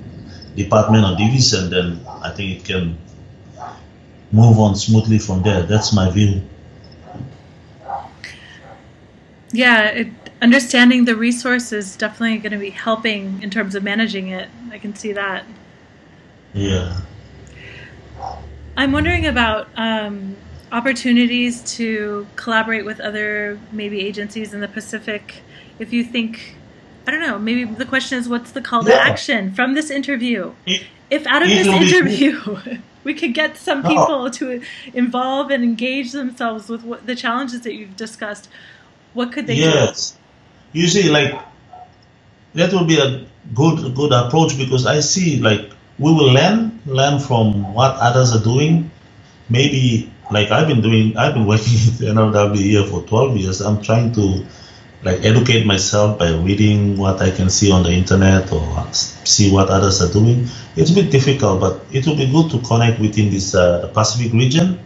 department 0.55 1.05
or 1.05 1.16
division, 1.16 1.70
then 1.70 2.00
I 2.07 2.31
think 2.31 2.61
it 2.61 2.64
can 2.64 2.98
move 4.31 4.59
on 4.59 4.76
smoothly 4.76 5.18
from 5.18 5.42
there. 5.42 5.62
That's 5.62 5.92
my 5.92 6.11
view. 6.11 6.42
yeah, 9.52 9.88
it, 9.88 10.09
understanding 10.42 11.05
the 11.05 11.16
resource 11.16 11.72
is 11.72 11.96
definitely 11.96 12.38
going 12.38 12.52
to 12.52 12.59
be 12.59 12.70
helping 12.70 13.42
in 13.42 13.48
terms 13.48 13.74
of 13.74 13.83
managing 13.83 14.28
it. 14.28 14.48
I 14.70 14.78
can 14.78 14.94
see 14.94 15.12
that. 15.12 15.44
Yeah. 16.52 17.00
I'm 18.76 18.92
wondering 18.92 19.26
about 19.26 19.68
um, 19.76 20.37
opportunities 20.72 21.62
to 21.76 22.26
collaborate 22.37 22.85
with 22.85 23.00
other 23.00 23.59
maybe 23.70 24.00
agencies 24.00 24.52
in 24.52 24.61
the 24.61 24.68
Pacific. 24.68 25.42
If 25.78 25.92
you 25.92 26.02
think, 26.02 26.57
I 27.07 27.12
don't 27.12 27.20
know, 27.20 27.38
maybe 27.38 27.64
the 27.64 27.87
question 27.87 28.18
is, 28.18 28.28
what's 28.28 28.50
the 28.50 28.61
call 28.61 28.83
to 28.85 28.94
action 28.94 29.55
from 29.55 29.74
this 29.74 29.90
interview? 29.90 30.52
It, 30.66 30.85
if 31.11 31.26
out 31.26 31.42
of 31.42 31.48
this 31.48 31.66
interview 31.66 32.59
we 33.05 33.14
could 33.14 33.35
get 33.35 33.57
some 33.57 33.83
people 33.83 34.24
oh. 34.24 34.28
to 34.31 34.62
involve 34.94 35.50
and 35.50 35.62
engage 35.62 36.12
themselves 36.12 36.68
with 36.68 36.83
what, 36.83 37.07
the 37.07 37.14
challenges 37.14 37.61
that 37.61 37.74
you've 37.74 37.96
discussed, 37.96 38.48
what 39.12 39.31
could 39.31 39.46
they 39.46 39.55
yes. 39.55 40.12
do? 40.12 40.18
You 40.72 40.88
see, 40.88 41.11
like 41.11 41.38
that 42.54 42.72
will 42.72 42.85
be 42.85 42.98
a 42.98 43.26
good 43.54 43.94
good 43.94 44.12
approach 44.12 44.56
because 44.56 44.87
I 44.87 45.00
see 45.00 45.40
like 45.40 45.70
we 45.98 46.12
will 46.12 46.32
learn 46.32 46.80
learn 46.87 47.20
from 47.20 47.74
what 47.74 47.96
others 47.96 48.35
are 48.35 48.42
doing. 48.42 48.90
Maybe 49.48 50.11
like 50.30 50.50
I've 50.50 50.66
been 50.66 50.80
doing, 50.80 51.16
I've 51.16 51.35
been 51.35 51.46
working 51.46 51.72
with 51.87 52.00
NRW 52.00 52.56
here 52.56 52.87
for 52.87 53.02
12 53.02 53.37
years. 53.37 53.61
I'm 53.61 53.82
trying 53.82 54.12
to 54.14 54.46
like 55.02 55.24
educate 55.24 55.66
myself 55.66 56.18
by 56.18 56.30
reading 56.30 56.96
what 56.96 57.20
I 57.20 57.30
can 57.30 57.50
see 57.50 57.72
on 57.72 57.82
the 57.82 57.90
internet 57.90 58.52
or 58.52 58.87
see 58.92 59.52
what 59.52 59.68
others 59.68 60.00
are 60.00 60.12
doing. 60.12 60.46
It's 60.76 60.90
a 60.90 60.94
bit 60.94 61.11
difficult, 61.11 61.61
but 61.61 61.85
it 61.92 62.06
will 62.06 62.16
be 62.16 62.30
good 62.30 62.50
to 62.52 62.58
connect 62.61 63.00
within 63.00 63.30
this 63.30 63.54
uh, 63.54 63.90
Pacific 63.92 64.32
region 64.32 64.78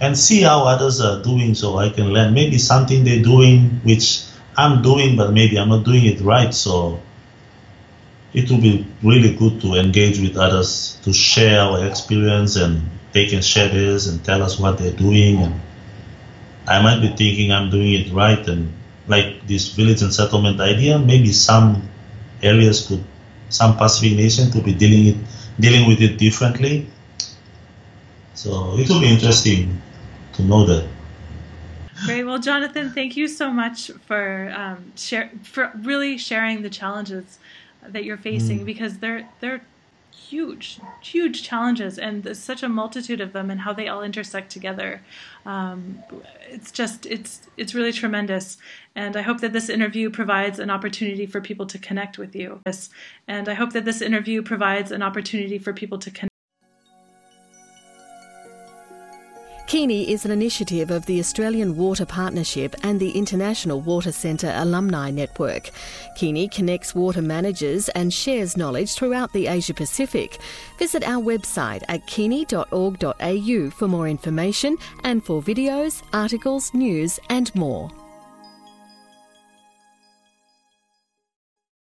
and 0.00 0.18
see 0.18 0.42
how 0.42 0.64
others 0.64 1.00
are 1.00 1.22
doing 1.22 1.54
so 1.54 1.78
I 1.78 1.90
can 1.90 2.12
learn 2.12 2.34
maybe 2.34 2.58
something 2.58 3.04
they're 3.04 3.22
doing 3.22 3.80
which 3.84 4.24
I'm 4.56 4.82
doing 4.82 5.16
but 5.16 5.32
maybe 5.32 5.58
I'm 5.58 5.68
not 5.68 5.84
doing 5.84 6.04
it 6.06 6.20
right 6.20 6.52
so 6.52 7.00
it 8.32 8.50
will 8.50 8.60
be 8.60 8.86
really 9.02 9.34
good 9.34 9.60
to 9.62 9.74
engage 9.74 10.20
with 10.20 10.36
others 10.36 10.98
to 11.02 11.12
share 11.12 11.60
our 11.60 11.86
experience 11.86 12.56
and 12.56 12.88
they 13.12 13.26
can 13.26 13.42
share 13.42 13.68
this 13.68 14.06
and 14.06 14.24
tell 14.24 14.42
us 14.42 14.58
what 14.58 14.78
they're 14.78 14.92
doing 14.92 15.42
and 15.42 15.60
I 16.66 16.82
might 16.82 17.00
be 17.00 17.08
thinking 17.08 17.52
I'm 17.52 17.70
doing 17.70 17.92
it 17.92 18.12
right 18.12 18.46
and 18.48 18.72
like 19.08 19.46
this 19.46 19.68
village 19.74 20.02
and 20.02 20.12
settlement 20.12 20.60
idea 20.60 20.98
maybe 20.98 21.32
some 21.32 21.88
areas 22.42 22.86
could 22.86 23.04
some 23.48 23.76
Pacific 23.76 24.16
nation 24.16 24.52
could 24.52 24.64
be 24.64 24.72
dealing 24.72 25.06
it 25.06 25.16
dealing 25.58 25.88
with 25.88 26.00
it 26.00 26.18
differently 26.18 26.86
so 28.34 28.78
it 28.78 28.88
will 28.88 29.00
be 29.00 29.08
interesting 29.12 29.82
to 30.32 30.42
know 30.42 30.64
that. 30.64 30.88
Great. 32.04 32.24
Well, 32.24 32.38
Jonathan, 32.38 32.90
thank 32.92 33.16
you 33.16 33.28
so 33.28 33.50
much 33.50 33.90
for 34.06 34.52
um, 34.56 34.92
share 34.96 35.30
for 35.42 35.72
really 35.82 36.16
sharing 36.18 36.62
the 36.62 36.70
challenges 36.70 37.38
that 37.86 38.04
you're 38.04 38.16
facing 38.16 38.60
mm. 38.60 38.64
because 38.64 38.98
they're 38.98 39.28
they're 39.40 39.62
huge, 40.30 40.80
huge 41.02 41.42
challenges, 41.42 41.98
and 41.98 42.22
there's 42.22 42.38
such 42.38 42.62
a 42.62 42.68
multitude 42.68 43.20
of 43.20 43.32
them, 43.32 43.50
and 43.50 43.60
how 43.60 43.72
they 43.72 43.88
all 43.88 44.02
intersect 44.02 44.50
together. 44.50 45.02
Um, 45.44 46.02
it's 46.48 46.70
just 46.70 47.06
it's 47.06 47.42
it's 47.56 47.74
really 47.74 47.92
tremendous, 47.92 48.56
and 48.94 49.16
I 49.16 49.22
hope 49.22 49.40
that 49.40 49.52
this 49.52 49.68
interview 49.68 50.08
provides 50.10 50.58
an 50.58 50.70
opportunity 50.70 51.26
for 51.26 51.40
people 51.40 51.66
to 51.66 51.78
connect 51.78 52.18
with 52.18 52.34
you. 52.36 52.60
And 53.26 53.48
I 53.48 53.54
hope 53.54 53.72
that 53.72 53.84
this 53.84 54.00
interview 54.00 54.42
provides 54.42 54.92
an 54.92 55.02
opportunity 55.02 55.58
for 55.58 55.72
people 55.72 55.98
to 55.98 56.10
connect. 56.10 56.29
Kini 59.70 60.10
is 60.10 60.24
an 60.24 60.32
initiative 60.32 60.90
of 60.90 61.06
the 61.06 61.20
Australian 61.20 61.76
Water 61.76 62.04
Partnership 62.04 62.74
and 62.82 62.98
the 62.98 63.12
International 63.12 63.80
Water 63.80 64.10
Centre 64.10 64.52
Alumni 64.56 65.12
Network. 65.12 65.70
Kini 66.16 66.48
connects 66.48 66.92
water 66.92 67.22
managers 67.22 67.88
and 67.90 68.12
shares 68.12 68.56
knowledge 68.56 68.94
throughout 68.94 69.32
the 69.32 69.46
Asia 69.46 69.72
Pacific. 69.72 70.38
Visit 70.80 71.04
our 71.04 71.22
website 71.22 71.84
at 71.86 72.04
kini.org.au 72.08 73.70
for 73.70 73.86
more 73.86 74.08
information 74.08 74.76
and 75.04 75.24
for 75.24 75.40
videos, 75.40 76.02
articles, 76.12 76.74
news, 76.74 77.20
and 77.28 77.54
more. 77.54 77.92